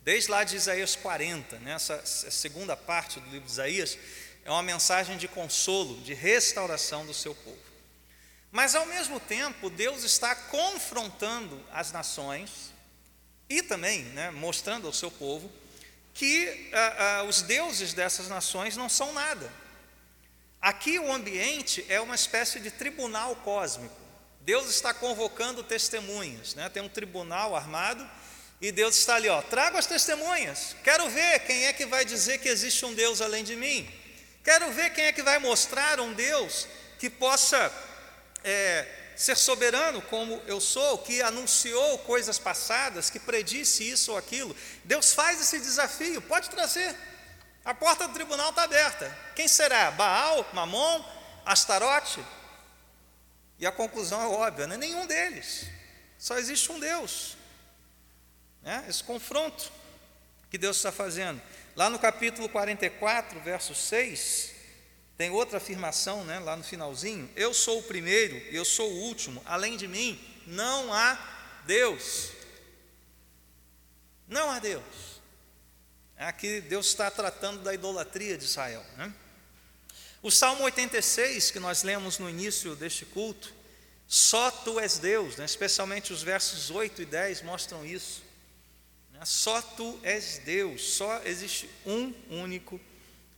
Desde 0.03 0.31
lá 0.31 0.45
de 0.45 0.55
Isaías 0.55 0.95
40, 0.95 1.59
nessa 1.61 1.97
né, 1.97 2.03
segunda 2.05 2.77
parte 2.77 3.19
do 3.19 3.31
livro 3.31 3.47
de 3.47 3.53
Isaías, 3.53 3.99
é 4.45 4.51
uma 4.51 4.63
mensagem 4.63 5.17
de 5.17 5.27
consolo, 5.27 5.99
de 6.03 6.13
restauração 6.13 7.07
do 7.07 7.15
seu 7.15 7.35
povo. 7.35 7.59
Mas 8.53 8.75
ao 8.75 8.85
mesmo 8.85 9.19
tempo, 9.19 9.71
Deus 9.71 10.05
está 10.05 10.35
confrontando 10.35 11.65
as 11.73 11.93
nações 11.93 12.73
e 13.49 13.63
também 13.63 14.03
né, 14.03 14.31
mostrando 14.31 14.87
ao 14.87 14.93
seu 14.93 15.11
povo 15.11 15.51
que 16.13 16.71
ah, 16.75 17.21
ah, 17.21 17.23
os 17.25 17.41
deuses 17.41 17.95
dessas 17.95 18.29
nações 18.29 18.77
não 18.77 18.89
são 18.89 19.15
nada. 19.15 19.51
Aqui 20.61 20.99
o 20.99 21.11
ambiente 21.11 21.87
é 21.89 21.99
uma 22.01 22.15
espécie 22.15 22.61
de 22.61 22.71
tribunal 22.71 23.35
cósmico. 23.37 24.10
Deus 24.41 24.71
está 24.71 24.95
convocando 24.95 25.63
testemunhas, 25.63 26.55
né? 26.55 26.69
tem 26.69 26.83
um 26.83 26.89
tribunal 26.89 27.55
armado 27.55 28.09
e 28.61 28.73
Deus 28.73 28.97
está 28.97 29.17
ali, 29.17 29.29
ó, 29.29 29.41
traga 29.43 29.79
as 29.79 29.87
testemunhas, 29.87 30.75
quero 30.83 31.09
ver 31.11 31.41
quem 31.41 31.67
é 31.67 31.73
que 31.73 31.87
vai 31.87 32.05
dizer 32.05 32.39
que 32.39 32.49
existe 32.49 32.85
um 32.85 32.95
Deus 32.95 33.21
além 33.21 33.45
de 33.45 33.57
mim, 33.57 33.89
quero 34.43 34.71
ver 34.73 34.91
quem 34.91 35.05
é 35.05 35.13
que 35.13 35.23
vai 35.23 35.39
mostrar 35.39 36.01
um 36.01 36.13
Deus 36.13 36.67
que 36.99 37.09
possa 37.09 37.73
é, 38.43 38.87
ser 39.17 39.37
soberano 39.37 40.01
como 40.03 40.43
eu 40.47 40.61
sou, 40.61 40.99
que 40.99 41.21
anunciou 41.21 41.99
coisas 41.99 42.39
passadas, 42.39 43.11
que 43.11 43.19
predisse 43.19 43.89
isso 43.89 44.13
ou 44.13 44.19
aquilo. 44.19 44.57
Deus 44.85 45.13
faz 45.13 45.41
esse 45.41 45.59
desafio, 45.61 46.23
pode 46.23 46.49
trazer. 46.49 46.97
A 47.63 47.75
porta 47.75 48.09
do 48.09 48.15
tribunal 48.15 48.49
está 48.49 48.63
aberta. 48.63 49.15
Quem 49.37 49.47
será? 49.47 49.91
Baal, 49.91 50.49
Mamon, 50.55 51.05
Astarote? 51.45 52.25
E 53.61 53.67
a 53.67 53.71
conclusão 53.71 54.23
é 54.23 54.27
óbvia, 54.27 54.67
não 54.67 54.75
é 54.75 54.79
nenhum 54.79 55.07
deles. 55.07 55.67
Só 56.19 56.39
existe 56.39 56.73
um 56.73 56.81
Deus. 56.81 57.37
Né? 58.63 58.87
Esse 58.89 59.05
confronto 59.05 59.71
que 60.51 60.57
Deus 60.57 60.79
está 60.79 60.91
fazendo. 60.91 61.41
Lá 61.77 61.91
no 61.91 61.99
capítulo 61.99 62.49
44, 62.49 63.39
verso 63.41 63.75
6, 63.75 64.55
tem 65.17 65.31
outra 65.31 65.59
afirmação 65.59 66.25
né, 66.25 66.39
lá 66.39 66.57
no 66.57 66.65
finalzinho: 66.65 67.31
Eu 67.37 67.53
sou 67.53 67.81
o 67.81 67.83
primeiro 67.83 68.37
e 68.51 68.57
eu 68.57 68.65
sou 68.65 68.91
o 68.91 69.01
último, 69.03 69.43
além 69.45 69.77
de 69.77 69.87
mim 69.87 70.19
não 70.47 70.93
há 70.93 71.63
Deus. 71.67 72.33
Não 74.27 74.51
há 74.51 74.59
Deus. 74.59 75.21
Aqui 76.17 76.61
Deus 76.63 76.87
está 76.87 77.11
tratando 77.11 77.63
da 77.63 77.75
idolatria 77.75 78.37
de 78.37 78.45
Israel. 78.45 78.85
Né? 78.97 79.13
O 80.23 80.31
Salmo 80.31 80.65
86, 80.65 81.51
que 81.51 81.59
nós 81.59 81.83
lemos 81.83 82.19
no 82.19 82.29
início 82.29 82.77
deste 82.77 83.07
culto, 83.07 83.55
só 84.07 84.51
tu 84.51 84.79
és 84.79 84.99
Deus, 84.99 85.37
né? 85.37 85.47
especialmente 85.47 86.13
os 86.13 86.23
versos 86.23 86.71
8 86.71 87.03
e 87.03 87.05
10 87.07 87.43
mostram 87.43 87.87
isso. 87.87 88.23
Né? 89.13 89.25
Só 89.25 89.63
tu 89.63 89.99
és 90.03 90.39
Deus, 90.45 90.83
só 90.95 91.23
existe 91.25 91.71
um 91.87 92.13
único 92.29 92.79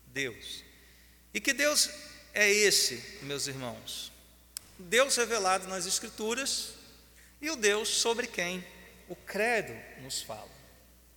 Deus. 0.09 0.65
E 1.33 1.41
que 1.41 1.53
Deus 1.53 1.89
é 2.35 2.51
esse, 2.51 3.19
meus 3.23 3.47
irmãos? 3.47 4.11
Deus 4.77 5.15
revelado 5.17 5.69
nas 5.69 5.87
Escrituras 5.87 6.71
e 7.41 7.49
o 7.49 7.55
Deus 7.55 7.89
sobre 7.89 8.27
quem 8.27 8.65
o 9.09 9.15
credo 9.15 9.73
nos 10.03 10.21
fala. 10.21 10.51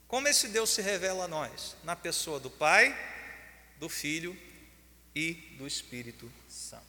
Como 0.07 0.27
esse 0.27 0.47
Deus 0.49 0.69
se 0.69 0.81
revela 0.83 1.25
a 1.25 1.27
nós? 1.27 1.75
Na 1.83 1.95
pessoa 1.95 2.39
do 2.39 2.51
Pai, 2.51 2.95
do 3.79 3.89
Filho 3.89 4.37
e 5.15 5.33
do 5.57 5.65
Espírito 5.65 6.31
Santo. 6.49 6.83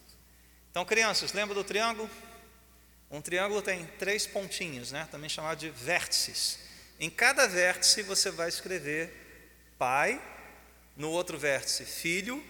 Então, 0.71 0.85
crianças, 0.85 1.33
lembra 1.33 1.55
do 1.55 1.63
triângulo? 1.63 2.11
Um 3.11 3.23
triângulo 3.23 3.63
tem 3.63 3.87
três 3.99 4.27
pontinhos, 4.27 4.91
né? 4.91 5.09
também 5.11 5.31
chamado 5.31 5.59
de 5.59 5.71
vértices. 5.71 6.59
Em 6.99 7.09
cada 7.09 7.47
vértice 7.47 8.03
você 8.03 8.31
vai 8.31 8.49
escrever 8.49 9.13
Pai, 9.79 10.21
no 10.97 11.11
outro 11.11 11.39
vértice 11.39 11.85
Filho 11.85 12.43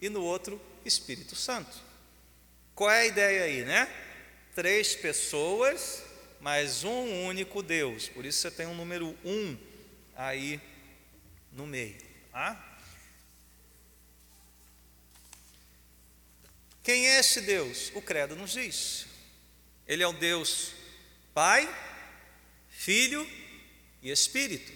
e 0.00 0.08
no 0.08 0.22
outro 0.22 0.60
Espírito 0.84 1.36
Santo. 1.36 1.76
Qual 2.74 2.90
é 2.90 3.02
a 3.02 3.06
ideia 3.06 3.44
aí, 3.44 3.64
né? 3.64 3.88
Três 4.54 4.96
pessoas, 4.96 6.02
mas 6.40 6.82
um 6.82 7.26
único 7.26 7.62
Deus. 7.62 8.08
Por 8.08 8.24
isso 8.24 8.40
você 8.40 8.50
tem 8.50 8.66
um 8.66 8.74
número 8.74 9.16
um 9.24 9.56
aí 10.16 10.60
no 11.52 11.66
meio. 11.66 11.98
Tá? 12.32 12.69
Quem 16.82 17.08
é 17.08 17.20
esse 17.20 17.40
Deus? 17.42 17.90
O 17.94 18.00
credo 18.00 18.34
nos 18.34 18.52
diz. 18.52 19.06
Ele 19.86 20.02
é 20.02 20.06
o 20.06 20.12
Deus 20.12 20.72
Pai, 21.34 21.68
Filho 22.68 23.28
e 24.02 24.10
Espírito, 24.10 24.72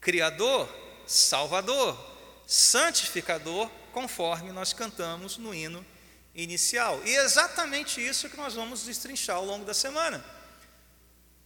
Criador, 0.00 0.68
Salvador, 1.06 1.98
Santificador, 2.46 3.68
conforme 3.92 4.52
nós 4.52 4.72
cantamos 4.72 5.36
no 5.36 5.54
hino 5.54 5.84
inicial. 6.34 7.00
E 7.04 7.16
é 7.16 7.24
exatamente 7.24 8.04
isso 8.06 8.28
que 8.28 8.36
nós 8.36 8.54
vamos 8.54 8.84
destrinchar 8.84 9.36
ao 9.36 9.44
longo 9.44 9.64
da 9.64 9.74
semana. 9.74 10.24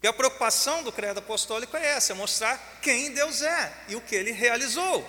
E 0.02 0.06
a 0.06 0.12
preocupação 0.12 0.82
do 0.82 0.92
credo 0.92 1.18
apostólico 1.18 1.76
é 1.76 1.86
essa: 1.86 2.12
é 2.12 2.14
mostrar 2.14 2.80
quem 2.82 3.12
Deus 3.12 3.42
é 3.42 3.84
e 3.88 3.96
o 3.96 4.00
que 4.00 4.14
ele 4.14 4.32
realizou, 4.32 5.08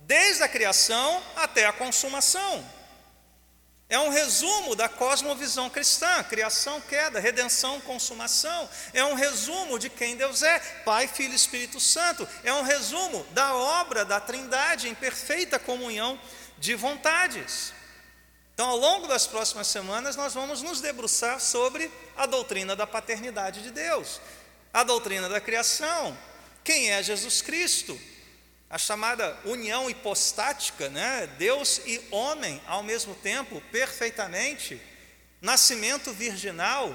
desde 0.00 0.42
a 0.42 0.48
criação 0.48 1.22
até 1.36 1.66
a 1.66 1.72
consumação. 1.72 2.79
É 3.90 3.98
um 3.98 4.08
resumo 4.08 4.76
da 4.76 4.88
cosmovisão 4.88 5.68
cristã: 5.68 6.22
criação, 6.22 6.80
queda, 6.80 7.18
redenção, 7.18 7.80
consumação. 7.80 8.70
É 8.94 9.04
um 9.04 9.14
resumo 9.14 9.80
de 9.80 9.90
quem 9.90 10.16
Deus 10.16 10.44
é, 10.44 10.60
Pai, 10.84 11.08
Filho 11.08 11.32
e 11.32 11.36
Espírito 11.36 11.80
Santo. 11.80 12.26
É 12.44 12.54
um 12.54 12.62
resumo 12.62 13.26
da 13.32 13.52
obra 13.52 14.04
da 14.04 14.20
Trindade 14.20 14.88
em 14.88 14.94
perfeita 14.94 15.58
comunhão 15.58 16.18
de 16.56 16.76
vontades. 16.76 17.72
Então, 18.54 18.68
ao 18.68 18.76
longo 18.76 19.08
das 19.08 19.26
próximas 19.26 19.66
semanas, 19.66 20.14
nós 20.14 20.34
vamos 20.34 20.62
nos 20.62 20.80
debruçar 20.80 21.40
sobre 21.40 21.90
a 22.16 22.26
doutrina 22.26 22.76
da 22.76 22.86
paternidade 22.86 23.62
de 23.62 23.72
Deus, 23.72 24.20
a 24.72 24.84
doutrina 24.84 25.28
da 25.28 25.40
criação, 25.40 26.16
quem 26.62 26.92
é 26.92 27.02
Jesus 27.02 27.42
Cristo, 27.42 27.98
a 28.70 28.78
chamada 28.78 29.36
união 29.44 29.90
hipostática, 29.90 30.88
né? 30.88 31.26
Deus 31.36 31.80
e 31.84 32.00
homem 32.12 32.62
ao 32.68 32.84
mesmo 32.84 33.16
tempo, 33.16 33.60
perfeitamente, 33.72 34.80
nascimento 35.40 36.12
virginal. 36.12 36.94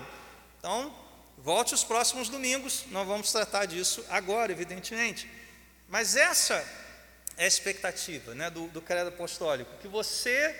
Então, 0.58 0.96
volte 1.38 1.74
os 1.74 1.84
próximos 1.84 2.30
domingos, 2.30 2.86
nós 2.88 3.06
vamos 3.06 3.30
tratar 3.30 3.66
disso 3.66 4.06
agora, 4.10 4.54
evidentemente. 4.54 5.30
Mas 5.90 6.16
essa 6.16 6.56
é 7.36 7.44
a 7.44 7.48
expectativa 7.48 8.34
né, 8.34 8.50
do, 8.50 8.68
do 8.70 8.82
credo 8.82 9.10
apostólico, 9.10 9.78
que 9.80 9.88
você 9.90 10.56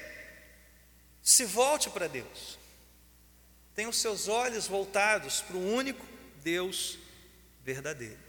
se 1.24 1.46
volte 1.46 1.90
para 1.90 2.08
Deus, 2.08 2.60
tenha 3.74 3.90
os 3.90 3.98
seus 3.98 4.28
olhos 4.28 4.68
voltados 4.68 5.42
para 5.42 5.56
o 5.56 5.74
único 5.74 6.06
Deus 6.44 7.00
verdadeiro. 7.64 8.25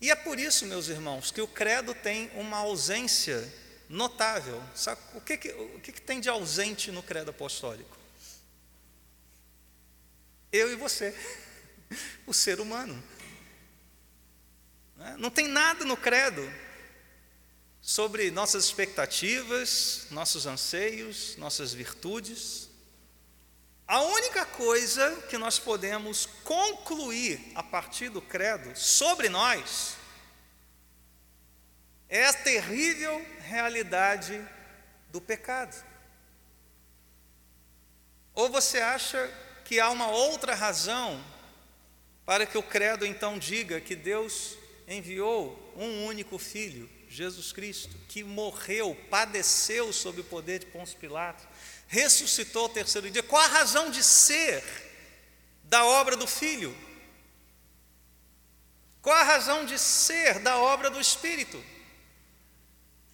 E 0.00 0.10
é 0.10 0.14
por 0.14 0.38
isso, 0.38 0.66
meus 0.66 0.88
irmãos, 0.88 1.30
que 1.30 1.40
o 1.40 1.48
credo 1.48 1.94
tem 1.94 2.30
uma 2.34 2.58
ausência 2.58 3.52
notável. 3.88 4.62
Sabe, 4.74 5.00
o 5.14 5.20
que, 5.20 5.36
que, 5.36 5.48
o 5.48 5.80
que, 5.80 5.92
que 5.92 6.00
tem 6.00 6.20
de 6.20 6.28
ausente 6.28 6.90
no 6.90 7.02
credo 7.02 7.30
apostólico? 7.30 7.96
Eu 10.52 10.72
e 10.72 10.76
você, 10.76 11.14
o 12.26 12.34
ser 12.34 12.60
humano. 12.60 13.02
Né? 14.96 15.16
Não 15.18 15.30
tem 15.30 15.48
nada 15.48 15.84
no 15.84 15.96
credo 15.96 16.42
sobre 17.80 18.30
nossas 18.30 18.64
expectativas, 18.64 20.06
nossos 20.10 20.46
anseios, 20.46 21.36
nossas 21.36 21.72
virtudes. 21.72 22.68
A 23.88 24.00
única 24.00 24.44
coisa 24.44 25.22
que 25.28 25.38
nós 25.38 25.60
podemos 25.60 26.26
concluir 26.42 27.52
a 27.54 27.62
partir 27.62 28.08
do 28.08 28.20
credo 28.20 28.76
sobre 28.76 29.28
nós 29.28 29.96
é 32.08 32.26
a 32.26 32.32
terrível 32.32 33.24
realidade 33.40 34.44
do 35.10 35.20
pecado. 35.20 35.84
Ou 38.34 38.48
você 38.50 38.78
acha 38.78 39.32
que 39.64 39.78
há 39.78 39.88
uma 39.90 40.08
outra 40.08 40.54
razão 40.54 41.24
para 42.24 42.44
que 42.44 42.58
o 42.58 42.62
credo 42.62 43.06
então 43.06 43.38
diga 43.38 43.80
que 43.80 43.94
Deus 43.94 44.58
enviou 44.88 45.72
um 45.76 46.06
único 46.06 46.38
filho, 46.38 46.90
Jesus 47.08 47.52
Cristo, 47.52 47.96
que 48.08 48.24
morreu, 48.24 48.96
padeceu 49.08 49.92
sob 49.92 50.20
o 50.20 50.24
poder 50.24 50.58
de 50.58 50.66
Pôncio 50.66 50.98
Pilatos, 50.98 51.46
ressuscitou 51.86 52.64
ao 52.64 52.68
terceiro 52.68 53.10
dia. 53.10 53.22
Qual 53.22 53.40
a 53.40 53.46
razão 53.46 53.90
de 53.90 54.02
ser 54.02 54.62
da 55.64 55.84
obra 55.84 56.16
do 56.16 56.26
filho? 56.26 56.76
Qual 59.00 59.16
a 59.16 59.22
razão 59.22 59.64
de 59.64 59.78
ser 59.78 60.40
da 60.40 60.58
obra 60.58 60.90
do 60.90 61.00
Espírito? 61.00 61.62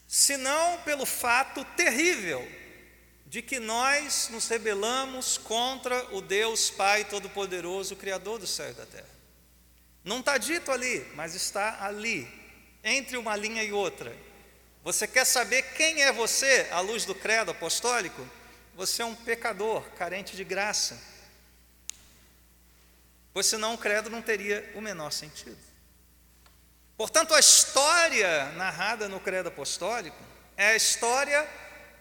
Senão 0.09 0.79
pelo 0.83 1.05
fato 1.05 1.65
terrível 1.77 2.47
de 3.27 3.41
que 3.41 3.59
nós 3.59 4.29
nos 4.31 4.49
rebelamos 4.49 5.39
contra 5.39 6.15
o 6.15 6.21
Deus 6.21 6.71
Pai 6.71 7.05
Todo-Poderoso, 7.05 7.97
Criador 7.97 8.39
do 8.39 8.47
céu 8.47 8.71
e 8.71 8.75
da 8.75 8.85
terra. 8.85 9.09
Não 10.05 10.21
está 10.21 10.37
dito 10.37 10.71
ali, 10.71 11.07
mas 11.15 11.35
está 11.35 11.85
ali, 11.85 12.29
entre 12.83 13.17
uma 13.17 13.37
linha 13.37 13.63
e 13.63 13.73
outra. 13.73 14.15
Você 14.83 15.07
quer 15.07 15.25
saber 15.25 15.63
quem 15.75 16.03
é 16.03 16.13
você 16.13 16.69
à 16.73 16.81
luz 16.81 17.05
do 17.05 17.15
credo 17.15 17.53
apostólico? 17.53 18.27
Você 18.75 19.03
é 19.03 19.05
um 19.05 19.15
pecador, 19.15 19.83
carente 19.91 20.35
de 20.35 20.45
graça. 20.45 20.99
Pois 23.33 23.47
senão 23.47 23.75
o 23.75 23.79
credo 23.79 24.11
não 24.11 24.23
teria 24.23 24.73
o 24.75 24.81
menor 24.81 25.11
sentido. 25.11 25.59
Portanto, 26.97 27.35
a 27.35 27.41
história 27.41 28.51
narrada 28.53 29.09
no 29.09 29.21
credo 29.21 29.49
apostólico 29.49 30.23
é 30.57 30.69
a 30.69 30.77
história 30.77 31.49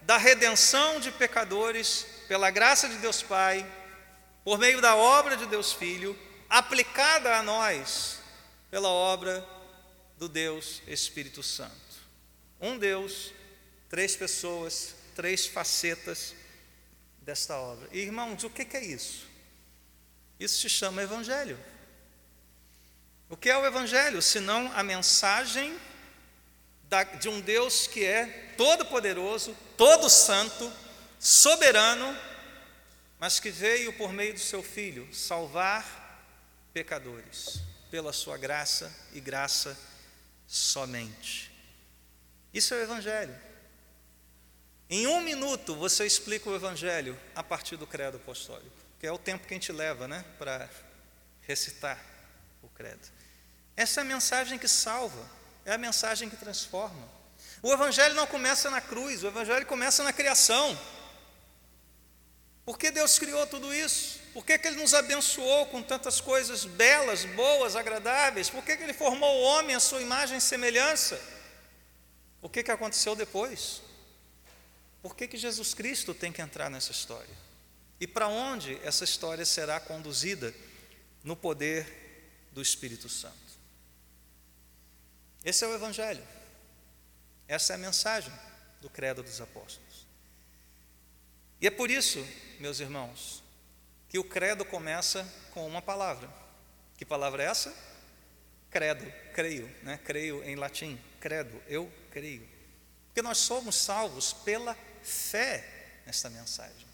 da 0.01 0.17
redenção 0.17 0.99
de 0.99 1.11
pecadores 1.11 2.05
pela 2.27 2.49
graça 2.49 2.89
de 2.89 2.97
Deus 2.97 3.21
Pai, 3.21 3.65
por 4.43 4.57
meio 4.57 4.81
da 4.81 4.95
obra 4.95 5.37
de 5.37 5.45
Deus 5.45 5.73
Filho, 5.73 6.17
aplicada 6.49 7.35
a 7.37 7.43
nós 7.43 8.19
pela 8.69 8.89
obra 8.89 9.45
do 10.17 10.27
Deus 10.27 10.81
Espírito 10.87 11.43
Santo. 11.43 11.71
Um 12.59 12.77
Deus, 12.77 13.33
três 13.89 14.15
pessoas, 14.15 14.95
três 15.15 15.45
facetas 15.45 16.35
desta 17.21 17.55
obra. 17.55 17.87
Irmãos, 17.91 18.43
o 18.43 18.49
que 18.49 18.75
é 18.75 18.83
isso? 18.83 19.27
Isso 20.39 20.59
se 20.59 20.69
chama 20.69 21.03
Evangelho. 21.03 21.57
O 23.29 23.37
que 23.37 23.49
é 23.49 23.57
o 23.57 23.65
Evangelho? 23.65 24.21
Senão 24.21 24.71
a 24.73 24.83
mensagem 24.83 25.79
de 27.19 27.29
um 27.29 27.39
Deus 27.39 27.87
que 27.87 28.03
é 28.03 28.53
todo-poderoso, 28.57 29.55
todo-santo, 29.77 30.71
soberano, 31.19 32.17
mas 33.17 33.39
que 33.39 33.49
veio 33.49 33.93
por 33.93 34.11
meio 34.11 34.33
do 34.33 34.39
seu 34.39 34.61
Filho 34.61 35.07
salvar 35.13 36.27
pecadores, 36.73 37.61
pela 37.89 38.11
sua 38.11 38.37
graça 38.37 38.93
e 39.13 39.21
graça 39.21 39.77
somente. 40.47 41.51
Isso 42.53 42.73
é 42.73 42.77
o 42.77 42.81
Evangelho. 42.81 43.50
Em 44.93 45.07
um 45.07 45.21
minuto 45.21 45.73
você 45.73 46.05
explica 46.05 46.49
o 46.49 46.53
Evangelho 46.53 47.17
a 47.33 47.41
partir 47.41 47.77
do 47.77 47.87
credo 47.87 48.17
apostólico, 48.17 48.75
que 48.99 49.07
é 49.07 49.11
o 49.11 49.17
tempo 49.17 49.47
que 49.47 49.53
a 49.53 49.55
gente 49.55 49.71
leva 49.71 50.05
né, 50.05 50.25
para 50.37 50.69
recitar 51.43 51.97
o 52.61 52.67
credo. 52.67 53.07
Essa 53.77 54.01
é 54.01 54.03
a 54.03 54.05
mensagem 54.05 54.59
que 54.59 54.67
salva, 54.67 55.25
é 55.63 55.71
a 55.71 55.77
mensagem 55.77 56.29
que 56.29 56.35
transforma. 56.35 57.07
O 57.63 57.71
Evangelho 57.71 58.15
não 58.15 58.27
começa 58.27 58.69
na 58.69 58.81
cruz, 58.81 59.23
o 59.23 59.27
Evangelho 59.27 59.65
começa 59.65 60.03
na 60.03 60.11
criação. 60.11 60.77
Por 62.65 62.77
que 62.77 62.91
Deus 62.91 63.17
criou 63.17 63.47
tudo 63.47 63.73
isso? 63.73 64.19
Por 64.33 64.45
que, 64.45 64.57
que 64.57 64.67
Ele 64.67 64.81
nos 64.81 64.93
abençoou 64.93 65.67
com 65.67 65.81
tantas 65.81 66.19
coisas 66.19 66.65
belas, 66.65 67.23
boas, 67.23 67.77
agradáveis? 67.77 68.49
Por 68.49 68.61
que, 68.61 68.75
que 68.75 68.83
Ele 68.83 68.93
formou 68.93 69.39
o 69.39 69.43
homem 69.43 69.73
à 69.73 69.79
sua 69.79 70.01
imagem 70.01 70.37
e 70.37 70.41
semelhança? 70.41 71.17
O 72.41 72.49
que, 72.49 72.61
que 72.61 72.71
aconteceu 72.71 73.15
depois? 73.15 73.81
Por 75.01 75.15
que, 75.15 75.27
que 75.27 75.37
Jesus 75.37 75.73
Cristo 75.73 76.13
tem 76.13 76.31
que 76.31 76.41
entrar 76.41 76.69
nessa 76.69 76.91
história? 76.91 77.35
E 77.99 78.07
para 78.07 78.27
onde 78.27 78.75
essa 78.83 79.03
história 79.03 79.45
será 79.45 79.79
conduzida 79.79 80.53
no 81.23 81.35
poder 81.35 81.87
do 82.51 82.61
Espírito 82.61 83.09
Santo? 83.09 83.35
Esse 85.43 85.63
é 85.63 85.67
o 85.67 85.73
Evangelho. 85.73 86.23
Essa 87.47 87.73
é 87.73 87.75
a 87.75 87.79
mensagem 87.79 88.31
do 88.79 88.89
Credo 88.89 89.23
dos 89.23 89.41
Apóstolos. 89.41 90.07
E 91.59 91.67
é 91.67 91.71
por 91.71 91.91
isso, 91.91 92.25
meus 92.59 92.79
irmãos, 92.79 93.43
que 94.09 94.17
o 94.17 94.23
credo 94.23 94.65
começa 94.65 95.27
com 95.51 95.65
uma 95.65 95.81
palavra. 95.81 96.29
Que 96.97 97.05
palavra 97.05 97.43
é 97.43 97.47
essa? 97.47 97.73
Credo, 98.69 99.05
creio, 99.33 99.67
né? 99.83 99.99
creio 100.03 100.43
em 100.43 100.55
latim, 100.55 100.99
credo, 101.19 101.61
eu 101.67 101.91
creio. 102.09 102.47
Porque 103.07 103.21
nós 103.21 103.37
somos 103.37 103.75
salvos 103.75 104.33
pela 104.33 104.75
fé 105.03 105.63
nesta 106.05 106.29
mensagem. 106.29 106.91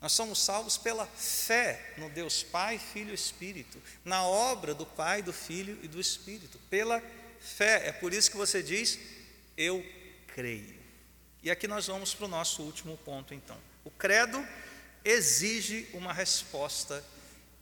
Nós 0.00 0.12
somos 0.12 0.42
salvos 0.42 0.76
pela 0.76 1.06
fé 1.06 1.94
no 1.96 2.10
Deus 2.10 2.42
Pai, 2.42 2.78
Filho 2.78 3.12
e 3.12 3.14
Espírito, 3.14 3.80
na 4.04 4.24
obra 4.24 4.74
do 4.74 4.84
Pai, 4.84 5.22
do 5.22 5.32
Filho 5.32 5.78
e 5.80 5.86
do 5.86 6.00
Espírito, 6.00 6.58
pela 6.68 7.00
fé. 7.40 7.86
É 7.86 7.92
por 7.92 8.12
isso 8.12 8.28
que 8.28 8.36
você 8.36 8.62
diz, 8.62 8.98
eu 9.56 9.84
creio. 10.34 10.82
E 11.40 11.50
aqui 11.50 11.68
nós 11.68 11.86
vamos 11.86 12.14
para 12.14 12.24
o 12.24 12.28
nosso 12.28 12.62
último 12.62 12.96
ponto, 12.98 13.32
então. 13.32 13.56
O 13.84 13.90
credo 13.90 14.44
exige 15.04 15.88
uma 15.92 16.12
resposta 16.12 17.04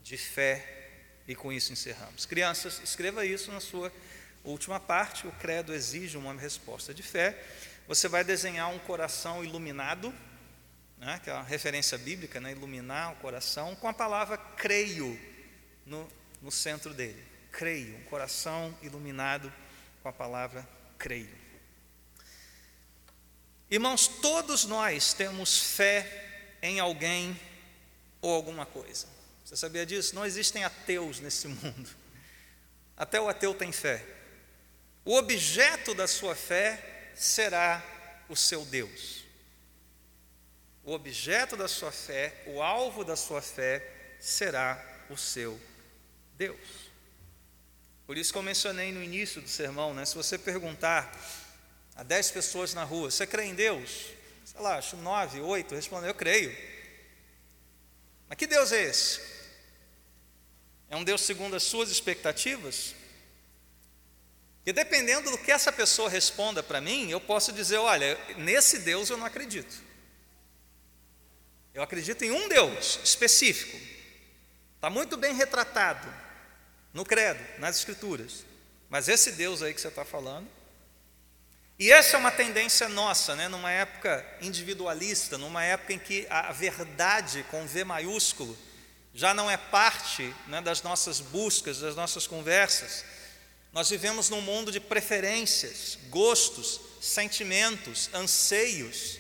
de 0.02 0.16
fé, 0.16 0.88
e 1.28 1.34
com 1.34 1.52
isso 1.52 1.72
encerramos. 1.72 2.24
Crianças, 2.26 2.80
escreva 2.82 3.24
isso 3.24 3.52
na 3.52 3.60
sua 3.60 3.92
última 4.44 4.80
parte. 4.80 5.26
O 5.26 5.32
credo 5.32 5.74
exige 5.74 6.16
uma 6.16 6.34
resposta 6.34 6.92
de 6.94 7.02
fé. 7.02 7.38
Você 7.90 8.06
vai 8.06 8.22
desenhar 8.22 8.70
um 8.70 8.78
coração 8.78 9.44
iluminado, 9.44 10.14
né, 10.96 11.20
que 11.24 11.28
é 11.28 11.32
uma 11.32 11.42
referência 11.42 11.98
bíblica, 11.98 12.40
né, 12.40 12.52
iluminar 12.52 13.14
o 13.14 13.16
coração, 13.16 13.74
com 13.74 13.88
a 13.88 13.92
palavra 13.92 14.38
creio 14.38 15.18
no, 15.84 16.08
no 16.40 16.52
centro 16.52 16.94
dele. 16.94 17.20
Creio, 17.50 17.96
um 17.96 18.04
coração 18.04 18.72
iluminado 18.80 19.52
com 20.04 20.08
a 20.08 20.12
palavra 20.12 20.64
creio. 20.96 21.36
Irmãos, 23.68 24.06
todos 24.06 24.64
nós 24.64 25.12
temos 25.12 25.58
fé 25.58 26.58
em 26.62 26.78
alguém 26.78 27.36
ou 28.22 28.32
alguma 28.32 28.64
coisa. 28.66 29.08
Você 29.44 29.56
sabia 29.56 29.84
disso? 29.84 30.14
Não 30.14 30.24
existem 30.24 30.62
ateus 30.62 31.18
nesse 31.18 31.48
mundo. 31.58 31.90
Até 32.96 33.20
o 33.20 33.28
ateu 33.28 33.52
tem 33.52 33.72
fé. 33.72 34.06
O 35.04 35.16
objeto 35.16 35.92
da 35.92 36.06
sua 36.06 36.36
fé 36.36 36.99
será 37.20 37.84
o 38.30 38.34
seu 38.34 38.64
Deus. 38.64 39.24
O 40.82 40.92
objeto 40.92 41.54
da 41.54 41.68
sua 41.68 41.92
fé, 41.92 42.42
o 42.46 42.62
alvo 42.62 43.04
da 43.04 43.14
sua 43.14 43.42
fé, 43.42 43.86
será 44.18 44.82
o 45.10 45.18
seu 45.18 45.60
Deus. 46.38 46.90
Por 48.06 48.16
isso 48.16 48.32
que 48.32 48.38
eu 48.38 48.42
mencionei 48.42 48.90
no 48.90 49.02
início 49.02 49.42
do 49.42 49.48
sermão, 49.48 49.92
né? 49.92 50.06
Se 50.06 50.14
você 50.14 50.38
perguntar 50.38 51.14
a 51.94 52.02
dez 52.02 52.30
pessoas 52.30 52.72
na 52.72 52.84
rua, 52.84 53.10
você 53.10 53.26
crê 53.26 53.44
em 53.44 53.54
Deus? 53.54 54.06
Sei 54.42 54.60
lá, 54.60 54.78
acho 54.78 54.96
nove, 54.96 55.40
oito, 55.40 55.74
respondem, 55.74 56.08
eu 56.08 56.14
creio. 56.14 56.56
Mas 58.26 58.38
que 58.38 58.46
Deus 58.46 58.72
é 58.72 58.82
esse? 58.82 59.20
É 60.88 60.96
um 60.96 61.04
Deus 61.04 61.20
segundo 61.20 61.54
as 61.54 61.64
suas 61.64 61.90
expectativas? 61.90 62.94
E 64.70 64.72
dependendo 64.72 65.32
do 65.32 65.38
que 65.38 65.50
essa 65.50 65.72
pessoa 65.72 66.08
responda 66.08 66.62
para 66.62 66.80
mim, 66.80 67.10
eu 67.10 67.20
posso 67.20 67.52
dizer: 67.52 67.78
olha, 67.78 68.16
nesse 68.36 68.78
Deus 68.78 69.10
eu 69.10 69.16
não 69.16 69.26
acredito. 69.26 69.82
Eu 71.74 71.82
acredito 71.82 72.24
em 72.24 72.30
um 72.30 72.48
Deus 72.48 73.00
específico. 73.02 73.76
Está 74.76 74.88
muito 74.88 75.16
bem 75.16 75.34
retratado 75.34 76.06
no 76.94 77.04
credo, 77.04 77.44
nas 77.58 77.78
Escrituras. 77.78 78.44
Mas 78.88 79.08
esse 79.08 79.32
Deus 79.32 79.60
aí 79.60 79.74
que 79.74 79.80
você 79.80 79.88
está 79.88 80.04
falando. 80.04 80.48
E 81.76 81.90
essa 81.90 82.16
é 82.16 82.20
uma 82.20 82.30
tendência 82.30 82.88
nossa, 82.88 83.34
né? 83.34 83.48
numa 83.48 83.72
época 83.72 84.24
individualista, 84.40 85.36
numa 85.36 85.64
época 85.64 85.94
em 85.94 85.98
que 85.98 86.28
a 86.30 86.52
verdade 86.52 87.44
com 87.50 87.66
V 87.66 87.82
maiúsculo 87.82 88.56
já 89.12 89.34
não 89.34 89.50
é 89.50 89.56
parte 89.56 90.32
né, 90.46 90.60
das 90.60 90.80
nossas 90.80 91.18
buscas, 91.18 91.80
das 91.80 91.96
nossas 91.96 92.24
conversas 92.28 93.04
nós 93.72 93.88
vivemos 93.88 94.28
num 94.28 94.40
mundo 94.40 94.72
de 94.72 94.80
preferências, 94.80 95.98
gostos, 96.08 96.80
sentimentos, 97.00 98.10
anseios. 98.12 99.18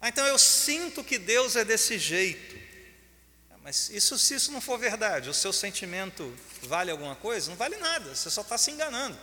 Ah, 0.00 0.08
então 0.08 0.26
eu 0.26 0.38
sinto 0.38 1.04
que 1.04 1.18
Deus 1.18 1.54
é 1.54 1.64
desse 1.64 1.98
jeito. 1.98 2.54
mas 3.62 3.88
isso, 3.90 4.18
se 4.18 4.34
isso 4.34 4.52
não 4.52 4.60
for 4.60 4.78
verdade, 4.78 5.28
o 5.28 5.34
seu 5.34 5.52
sentimento 5.52 6.34
vale 6.62 6.90
alguma 6.90 7.16
coisa? 7.16 7.50
Não 7.50 7.56
vale 7.56 7.76
nada, 7.76 8.14
você 8.14 8.30
só 8.30 8.40
está 8.40 8.56
se 8.56 8.70
enganando. 8.70 9.18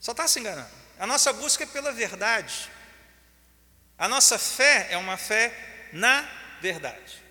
Só 0.00 0.12
está 0.12 0.26
se 0.28 0.40
enganando. 0.40 0.70
A 0.98 1.06
nossa 1.06 1.32
busca 1.32 1.64
é 1.64 1.66
pela 1.66 1.92
verdade. 1.92 2.70
A 3.96 4.08
nossa 4.08 4.38
fé 4.38 4.88
é 4.90 4.96
uma 4.96 5.16
fé 5.16 5.88
na 5.92 6.28
verdade. 6.60 7.22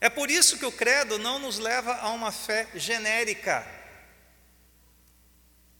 É 0.00 0.08
por 0.08 0.30
isso 0.30 0.56
que 0.56 0.64
o 0.64 0.72
credo 0.72 1.18
não 1.18 1.38
nos 1.38 1.58
leva 1.58 1.94
a 1.96 2.08
uma 2.10 2.32
fé 2.32 2.68
genérica. 2.74 3.79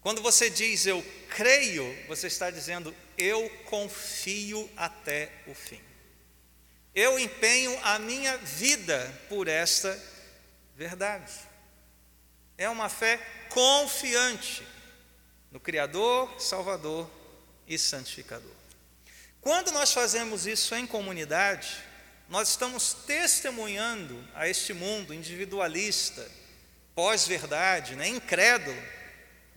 Quando 0.01 0.23
você 0.23 0.49
diz 0.49 0.87
eu 0.87 1.05
creio, 1.29 1.85
você 2.09 2.27
está 2.27 2.51
dizendo 2.51 2.95
eu 3.19 3.49
confio 3.67 4.69
até 4.77 5.31
o 5.47 5.55
fim. 5.55 5.81
Eu 6.95 7.19
empenho 7.19 7.79
a 7.85 7.99
minha 7.99 8.37
vida 8.39 9.13
por 9.29 9.47
esta 9.47 9.99
verdade. 10.75 11.33
É 12.57 12.69
uma 12.69 12.89
fé 12.89 13.19
confiante 13.51 14.67
no 15.51 15.61
Criador, 15.61 16.41
Salvador 16.41 17.11
e 17.67 17.79
Santificador. 17.79 18.51
Quando 19.41 19.71
nós 19.71 19.93
fazemos 19.93 20.47
isso 20.47 20.75
em 20.75 20.87
comunidade, 20.87 21.77
nós 22.29 22.49
estamos 22.51 22.93
testemunhando 23.07 24.23
a 24.35 24.49
este 24.49 24.73
mundo 24.73 25.15
individualista, 25.15 26.27
pós-verdade, 26.95 27.97
né, 27.97 28.09
incrédulo, 28.09 28.77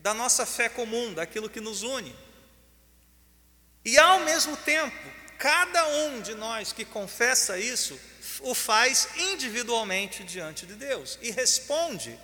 da 0.04 0.12
nossa 0.12 0.44
fé 0.44 0.68
comum, 0.68 1.14
daquilo 1.14 1.48
que 1.48 1.62
nos 1.62 1.82
une. 1.82 2.14
E 3.82 3.96
ao 3.96 4.20
mesmo 4.20 4.54
tempo, 4.54 5.10
cada 5.38 5.88
um 5.88 6.20
de 6.20 6.34
nós 6.34 6.74
que 6.74 6.84
confessa 6.84 7.58
isso, 7.58 7.98
o 8.42 8.54
faz 8.54 9.08
individualmente 9.16 10.22
diante 10.22 10.66
de 10.66 10.74
Deus 10.74 11.18
e 11.22 11.30
responde 11.30 12.20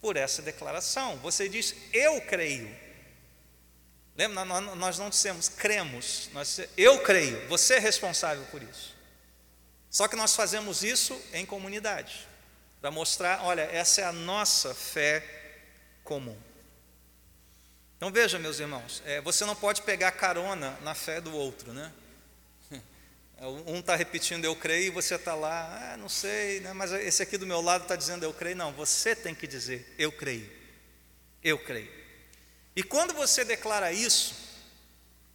por 0.00 0.16
essa 0.16 0.40
declaração. 0.40 1.18
Você 1.18 1.46
diz, 1.46 1.74
eu 1.92 2.22
creio. 2.22 2.74
Lembra, 4.16 4.42
nós 4.46 4.98
não 4.98 5.10
dissemos 5.10 5.46
cremos, 5.46 6.30
nós, 6.32 6.58
eu 6.74 7.02
creio, 7.02 7.46
você 7.48 7.74
é 7.74 7.78
responsável 7.78 8.46
por 8.46 8.62
isso. 8.62 8.96
Só 9.90 10.08
que 10.08 10.16
nós 10.16 10.34
fazemos 10.34 10.82
isso 10.82 11.20
em 11.34 11.44
comunidade, 11.44 12.26
para 12.80 12.90
mostrar, 12.90 13.44
olha, 13.44 13.68
essa 13.70 14.00
é 14.00 14.04
a 14.04 14.12
nossa 14.12 14.74
fé 14.74 15.22
comum. 16.02 16.49
Então 18.00 18.10
veja, 18.10 18.38
meus 18.38 18.58
irmãos, 18.58 19.02
é, 19.04 19.20
você 19.20 19.44
não 19.44 19.54
pode 19.54 19.82
pegar 19.82 20.10
carona 20.12 20.70
na 20.80 20.94
fé 20.94 21.20
do 21.20 21.36
outro, 21.36 21.74
né? 21.74 21.92
Um 23.66 23.80
está 23.80 23.94
repetindo 23.94 24.42
eu 24.46 24.56
creio 24.56 24.86
e 24.86 24.90
você 24.90 25.16
está 25.16 25.34
lá, 25.34 25.92
ah, 25.92 25.96
não 25.98 26.08
sei, 26.08 26.60
né, 26.60 26.72
mas 26.72 26.92
esse 26.92 27.22
aqui 27.22 27.36
do 27.36 27.46
meu 27.46 27.60
lado 27.60 27.82
está 27.82 27.96
dizendo 27.96 28.22
eu 28.22 28.32
creio. 28.32 28.56
Não, 28.56 28.72
você 28.72 29.14
tem 29.14 29.34
que 29.34 29.46
dizer 29.46 29.94
eu 29.98 30.10
creio. 30.10 30.50
Eu 31.44 31.58
creio. 31.58 31.92
E 32.74 32.82
quando 32.82 33.12
você 33.12 33.44
declara 33.44 33.92
isso, 33.92 34.34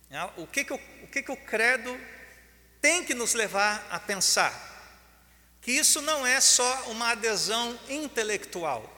né, 0.10 0.28
o, 0.36 0.48
que, 0.48 0.64
que, 0.64 0.74
o 0.74 1.08
que, 1.12 1.22
que 1.22 1.32
o 1.32 1.38
credo 1.38 1.96
tem 2.82 3.06
que 3.06 3.14
nos 3.14 3.36
levar 3.36 3.88
a 3.92 4.00
pensar? 4.00 4.98
Que 5.62 5.72
isso 5.72 6.02
não 6.02 6.26
é 6.26 6.42
só 6.42 6.90
uma 6.90 7.12
adesão 7.12 7.80
intelectual. 7.88 8.95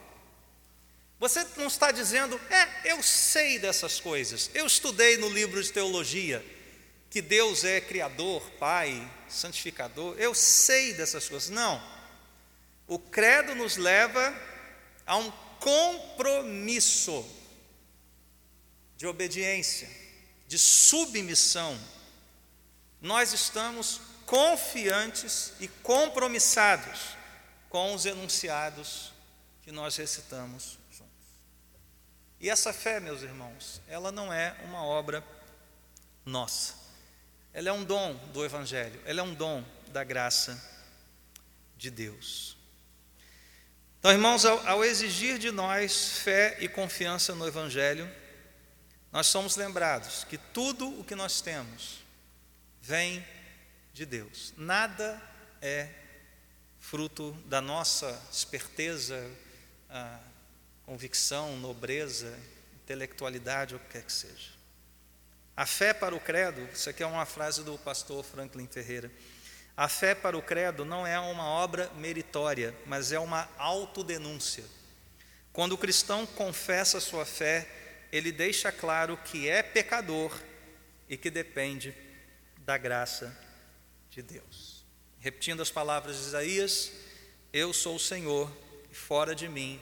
Você 1.19 1.45
não 1.57 1.67
está 1.67 1.91
dizendo, 1.91 2.39
é, 2.49 2.91
eu 2.91 3.01
sei 3.01 3.57
dessas 3.57 3.99
coisas, 3.99 4.51
eu 4.53 4.67
estudei 4.67 5.17
no 5.17 5.29
livro 5.29 5.61
de 5.61 5.71
teologia 5.71 6.45
que 7.09 7.21
Deus 7.21 7.63
é 7.63 7.81
Criador, 7.81 8.41
Pai, 8.59 9.09
Santificador, 9.27 10.15
eu 10.19 10.35
sei 10.35 10.93
dessas 10.93 11.27
coisas. 11.27 11.49
Não. 11.49 11.81
O 12.87 12.99
credo 12.99 13.55
nos 13.55 13.77
leva 13.77 14.33
a 15.05 15.17
um 15.17 15.31
compromisso 15.59 17.25
de 18.95 19.07
obediência, 19.07 19.89
de 20.47 20.57
submissão, 20.57 21.79
nós 23.01 23.33
estamos 23.33 24.01
confiantes 24.25 25.53
e 25.59 25.67
compromissados 25.67 27.15
com 27.69 27.93
os 27.93 28.05
enunciados 28.05 29.13
que 29.61 29.71
nós 29.71 29.95
recitamos. 29.97 30.77
E 32.39 32.49
essa 32.49 32.71
fé, 32.71 32.99
meus 32.99 33.21
irmãos, 33.21 33.81
ela 33.87 34.11
não 34.11 34.31
é 34.31 34.55
uma 34.63 34.83
obra 34.83 35.23
nossa. 36.25 36.75
Ela 37.53 37.69
é 37.69 37.71
um 37.71 37.83
dom 37.83 38.13
do 38.31 38.45
Evangelho, 38.45 39.01
ela 39.05 39.21
é 39.21 39.23
um 39.23 39.33
dom 39.33 39.65
da 39.87 40.03
graça 40.03 40.61
de 41.75 41.89
Deus. 41.89 42.55
Então, 43.99 44.11
irmãos, 44.11 44.45
ao, 44.45 44.67
ao 44.67 44.85
exigir 44.85 45.39
de 45.39 45.51
nós 45.51 46.19
fé 46.19 46.57
e 46.59 46.67
confiança 46.67 47.33
no 47.33 47.47
Evangelho, 47.47 48.09
nós 49.11 49.27
somos 49.27 49.55
lembrados 49.55 50.23
que 50.25 50.37
tudo 50.37 50.99
o 50.99 51.03
que 51.03 51.15
nós 51.15 51.41
temos 51.41 51.99
vem 52.81 53.25
de 53.93 54.05
Deus. 54.05 54.53
Nada 54.55 55.19
é 55.61 55.89
fruto 56.79 57.31
da 57.45 57.59
nossa 57.59 58.21
esperteza, 58.31 59.29
convicção, 60.87 61.57
nobreza, 61.57 62.33
intelectualidade, 62.81 63.75
ou 63.75 63.79
o 63.79 63.83
que 63.83 63.91
quer 63.91 64.03
que 64.03 64.11
seja. 64.11 64.51
A 65.55 65.65
fé 65.65 65.93
para 65.93 66.15
o 66.15 66.19
credo, 66.19 66.65
isso 66.71 66.89
aqui 66.89 67.03
é 67.03 67.05
uma 67.05 67.25
frase 67.25 67.61
do 67.61 67.77
pastor 67.77 68.23
Franklin 68.23 68.67
Ferreira. 68.67 69.11
A 69.75 69.89
fé 69.89 70.15
para 70.15 70.37
o 70.37 70.41
credo 70.41 70.85
não 70.85 71.05
é 71.05 71.19
uma 71.19 71.43
obra 71.43 71.91
meritória, 71.97 72.73
mas 72.85 73.11
é 73.11 73.19
uma 73.19 73.49
autodenúncia. 73.57 74.63
Quando 75.51 75.73
o 75.73 75.77
cristão 75.77 76.25
confessa 76.25 77.01
sua 77.01 77.25
fé, 77.25 77.67
ele 78.09 78.31
deixa 78.31 78.71
claro 78.71 79.17
que 79.17 79.49
é 79.49 79.61
pecador 79.61 80.39
e 81.09 81.17
que 81.17 81.29
depende 81.29 81.93
da 82.59 82.77
graça 82.77 83.37
de 84.09 84.21
Deus. 84.21 84.85
Repetindo 85.19 85.61
as 85.61 85.69
palavras 85.69 86.15
de 86.15 86.21
Isaías: 86.21 86.93
Eu 87.51 87.73
sou 87.73 87.97
o 87.97 87.99
Senhor, 87.99 88.49
e 88.89 88.95
fora 88.95 89.35
de 89.35 89.49
mim 89.49 89.81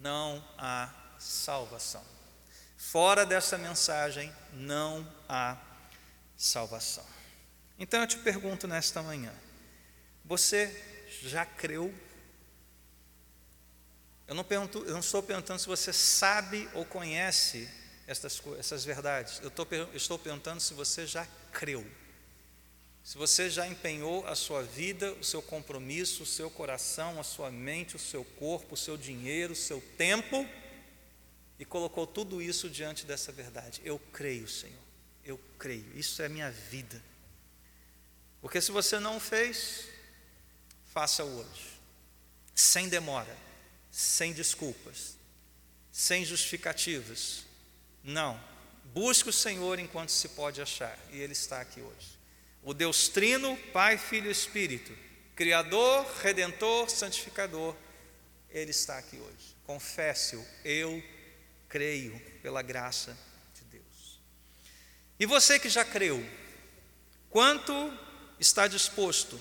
não 0.00 0.44
há 0.56 0.92
salvação. 1.18 2.04
Fora 2.76 3.26
dessa 3.26 3.58
mensagem 3.58 4.32
não 4.52 5.06
há 5.28 5.56
salvação. 6.36 7.04
Então 7.78 8.00
eu 8.00 8.06
te 8.06 8.18
pergunto 8.18 8.66
nesta 8.66 9.02
manhã: 9.02 9.32
você 10.24 10.84
já 11.22 11.44
creu 11.44 11.94
eu 14.28 14.34
não, 14.34 14.44
pergunto, 14.44 14.84
eu 14.84 14.92
não 14.92 15.00
estou 15.00 15.22
perguntando 15.22 15.58
se 15.58 15.66
você 15.66 15.90
sabe 15.90 16.68
ou 16.74 16.84
conhece 16.84 17.66
essas, 18.06 18.42
essas 18.58 18.84
verdades. 18.84 19.40
Eu 19.40 19.48
estou, 19.48 19.66
eu 19.70 19.94
estou 19.94 20.18
perguntando 20.18 20.60
se 20.60 20.74
você 20.74 21.06
já 21.06 21.26
creu. 21.50 21.84
Se 23.08 23.16
você 23.16 23.48
já 23.48 23.66
empenhou 23.66 24.26
a 24.26 24.34
sua 24.34 24.62
vida, 24.62 25.14
o 25.14 25.24
seu 25.24 25.40
compromisso, 25.40 26.24
o 26.24 26.26
seu 26.26 26.50
coração, 26.50 27.18
a 27.18 27.24
sua 27.24 27.50
mente, 27.50 27.96
o 27.96 27.98
seu 27.98 28.22
corpo, 28.22 28.74
o 28.74 28.76
seu 28.76 28.98
dinheiro, 28.98 29.54
o 29.54 29.56
seu 29.56 29.80
tempo, 29.96 30.46
e 31.58 31.64
colocou 31.64 32.06
tudo 32.06 32.42
isso 32.42 32.68
diante 32.68 33.06
dessa 33.06 33.32
verdade. 33.32 33.80
Eu 33.82 33.98
creio, 34.12 34.46
Senhor. 34.46 34.82
Eu 35.24 35.40
creio. 35.58 35.90
Isso 35.98 36.20
é 36.20 36.28
minha 36.28 36.50
vida. 36.50 37.02
Porque 38.42 38.60
se 38.60 38.70
você 38.70 39.00
não 39.00 39.18
fez, 39.18 39.88
faça 40.92 41.24
hoje. 41.24 41.80
Sem 42.54 42.90
demora 42.90 43.34
sem 43.90 44.34
desculpas, 44.34 45.16
sem 45.90 46.26
justificativas. 46.26 47.46
Não. 48.04 48.38
Busque 48.92 49.30
o 49.30 49.32
Senhor 49.32 49.78
enquanto 49.78 50.10
se 50.10 50.28
pode 50.28 50.60
achar, 50.60 50.98
e 51.10 51.18
Ele 51.18 51.32
está 51.32 51.62
aqui 51.62 51.80
hoje. 51.80 52.17
O 52.68 52.74
Deus 52.74 53.08
Trino, 53.08 53.56
Pai, 53.72 53.96
Filho 53.96 54.28
e 54.28 54.30
Espírito, 54.30 54.92
Criador, 55.34 56.04
Redentor, 56.20 56.90
Santificador, 56.90 57.74
Ele 58.50 58.72
está 58.72 58.98
aqui 58.98 59.16
hoje. 59.16 59.56
Confesse-o, 59.64 60.44
eu 60.66 61.02
creio 61.66 62.20
pela 62.42 62.60
graça 62.60 63.16
de 63.54 63.64
Deus. 63.64 64.20
E 65.18 65.24
você 65.24 65.58
que 65.58 65.70
já 65.70 65.82
creu, 65.82 66.22
quanto 67.30 67.72
está 68.38 68.68
disposto 68.68 69.40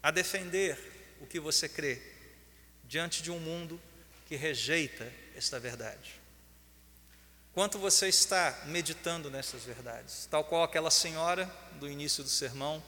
a 0.00 0.12
defender 0.12 0.78
o 1.20 1.26
que 1.26 1.40
você 1.40 1.68
crê? 1.68 2.00
diante 2.84 3.24
de 3.24 3.30
um 3.32 3.40
mundo 3.40 3.80
que 4.26 4.36
rejeita 4.36 5.12
esta 5.34 5.58
verdade. 5.58 6.20
Quanto 7.54 7.78
você 7.78 8.08
está 8.08 8.64
meditando 8.66 9.30
nessas 9.30 9.62
verdades, 9.62 10.26
tal 10.28 10.42
qual 10.42 10.64
aquela 10.64 10.90
senhora 10.90 11.46
do 11.78 11.88
início 11.88 12.24
do 12.24 12.28
sermão, 12.28 12.82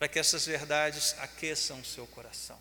para 0.00 0.08
que 0.08 0.18
essas 0.18 0.44
verdades 0.44 1.14
aqueçam 1.20 1.78
o 1.78 1.84
seu 1.84 2.04
coração, 2.08 2.60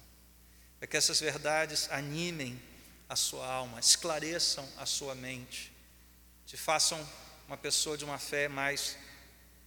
para 0.77 0.87
que 0.87 0.95
essas 0.95 1.19
verdades 1.19 1.89
animem 1.89 2.61
a 3.09 3.15
sua 3.15 3.47
alma, 3.47 3.79
esclareçam 3.79 4.67
a 4.77 4.85
sua 4.85 5.15
mente, 5.15 5.73
te 6.45 6.55
façam 6.55 7.03
uma 7.47 7.57
pessoa 7.57 7.97
de 7.97 8.05
uma 8.05 8.19
fé 8.19 8.47
mais 8.47 8.95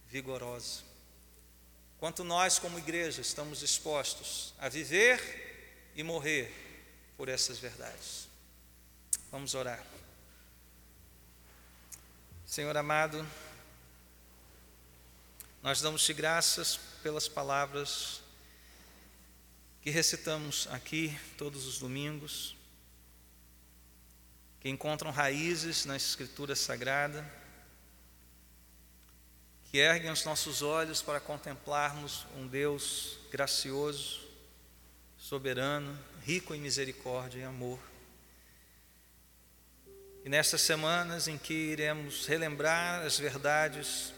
vigorosa. 0.09 0.83
Quanto 1.99 2.23
nós, 2.23 2.57
como 2.59 2.79
igreja, 2.79 3.19
estamos 3.19 3.59
dispostos 3.59 4.53
a 4.57 4.69
viver 4.69 5.91
e 5.93 6.01
morrer 6.01 6.49
por 7.17 7.27
essas 7.27 7.59
verdades. 7.59 8.29
Vamos 9.29 9.53
orar. 9.53 9.83
Senhor 12.47 12.77
amado, 12.77 13.27
nós 15.61 15.81
damos-te 15.81 16.13
graças 16.13 16.79
pelas 17.03 17.27
palavras 17.27 18.21
que 19.81 19.89
recitamos 19.89 20.65
aqui 20.71 21.19
todos 21.37 21.67
os 21.67 21.77
domingos, 21.77 22.55
que 24.61 24.69
encontram 24.69 25.11
raízes 25.11 25.83
na 25.83 25.97
Escritura 25.97 26.55
Sagrada, 26.55 27.29
que 29.65 29.79
erguem 29.79 30.09
os 30.09 30.23
nossos 30.23 30.61
olhos 30.61 31.01
para 31.01 31.19
contemplarmos 31.19 32.25
um 32.37 32.47
Deus 32.47 33.19
gracioso, 33.29 34.25
soberano, 35.17 35.99
rico 36.23 36.55
em 36.55 36.61
misericórdia 36.61 37.41
e 37.41 37.43
amor. 37.43 37.96
E 40.27 40.29
nestas 40.29 40.59
semanas 40.59 41.29
em 41.29 41.37
que 41.37 41.53
iremos 41.53 42.25
relembrar 42.25 43.05
as 43.05 43.17
verdades 43.17 44.11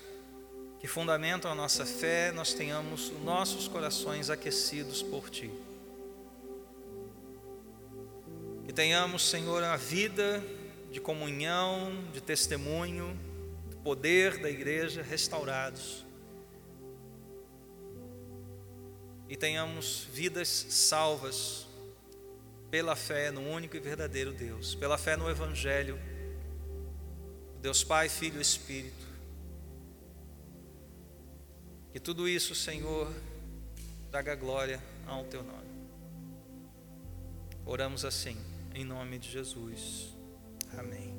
que 0.80 0.88
fundamentam 0.88 1.52
a 1.52 1.54
nossa 1.54 1.86
fé, 1.86 2.32
nós 2.32 2.52
tenhamos 2.52 3.12
nossos 3.24 3.68
corações 3.68 4.32
aquecidos 4.32 5.04
por 5.04 5.30
Ti. 5.30 5.52
Que 8.66 8.74
tenhamos, 8.74 9.30
Senhor, 9.30 9.64
a 9.64 9.78
vida 9.78 10.44
de 10.92 11.00
comunhão, 11.00 12.04
de 12.12 12.22
testemunho, 12.22 13.16
do 13.70 13.78
poder 13.78 14.40
da 14.40 14.50
igreja 14.50 15.04
restaurados. 15.04 16.04
E 19.28 19.38
tenhamos 19.38 20.08
vidas 20.12 20.50
salvas 20.70 21.68
pela 22.70 22.96
fé 22.96 23.32
no 23.32 23.42
único 23.42 23.76
e 23.76 23.80
verdadeiro 23.80 24.32
Deus, 24.32 24.76
pela 24.76 24.98
fé 24.98 25.16
no 25.16 25.30
Evangelho, 25.30 26.00
Deus 27.62 27.84
Pai, 27.84 28.10
Filho 28.10 28.40
e 28.40 28.42
Espírito 28.42 29.10
que 31.92 32.00
tudo 32.00 32.28
isso, 32.28 32.54
Senhor, 32.54 33.12
traga 34.12 34.36
glória 34.36 34.82
ao 35.08 35.26
teu 35.26 35.44
nome. 35.44 35.70
Oramos 37.66 38.06
assim, 38.06 38.38
em 38.74 38.86
nome 38.86 39.18
de 39.18 39.30
Jesus. 39.30 40.16
Amém. 40.78 41.19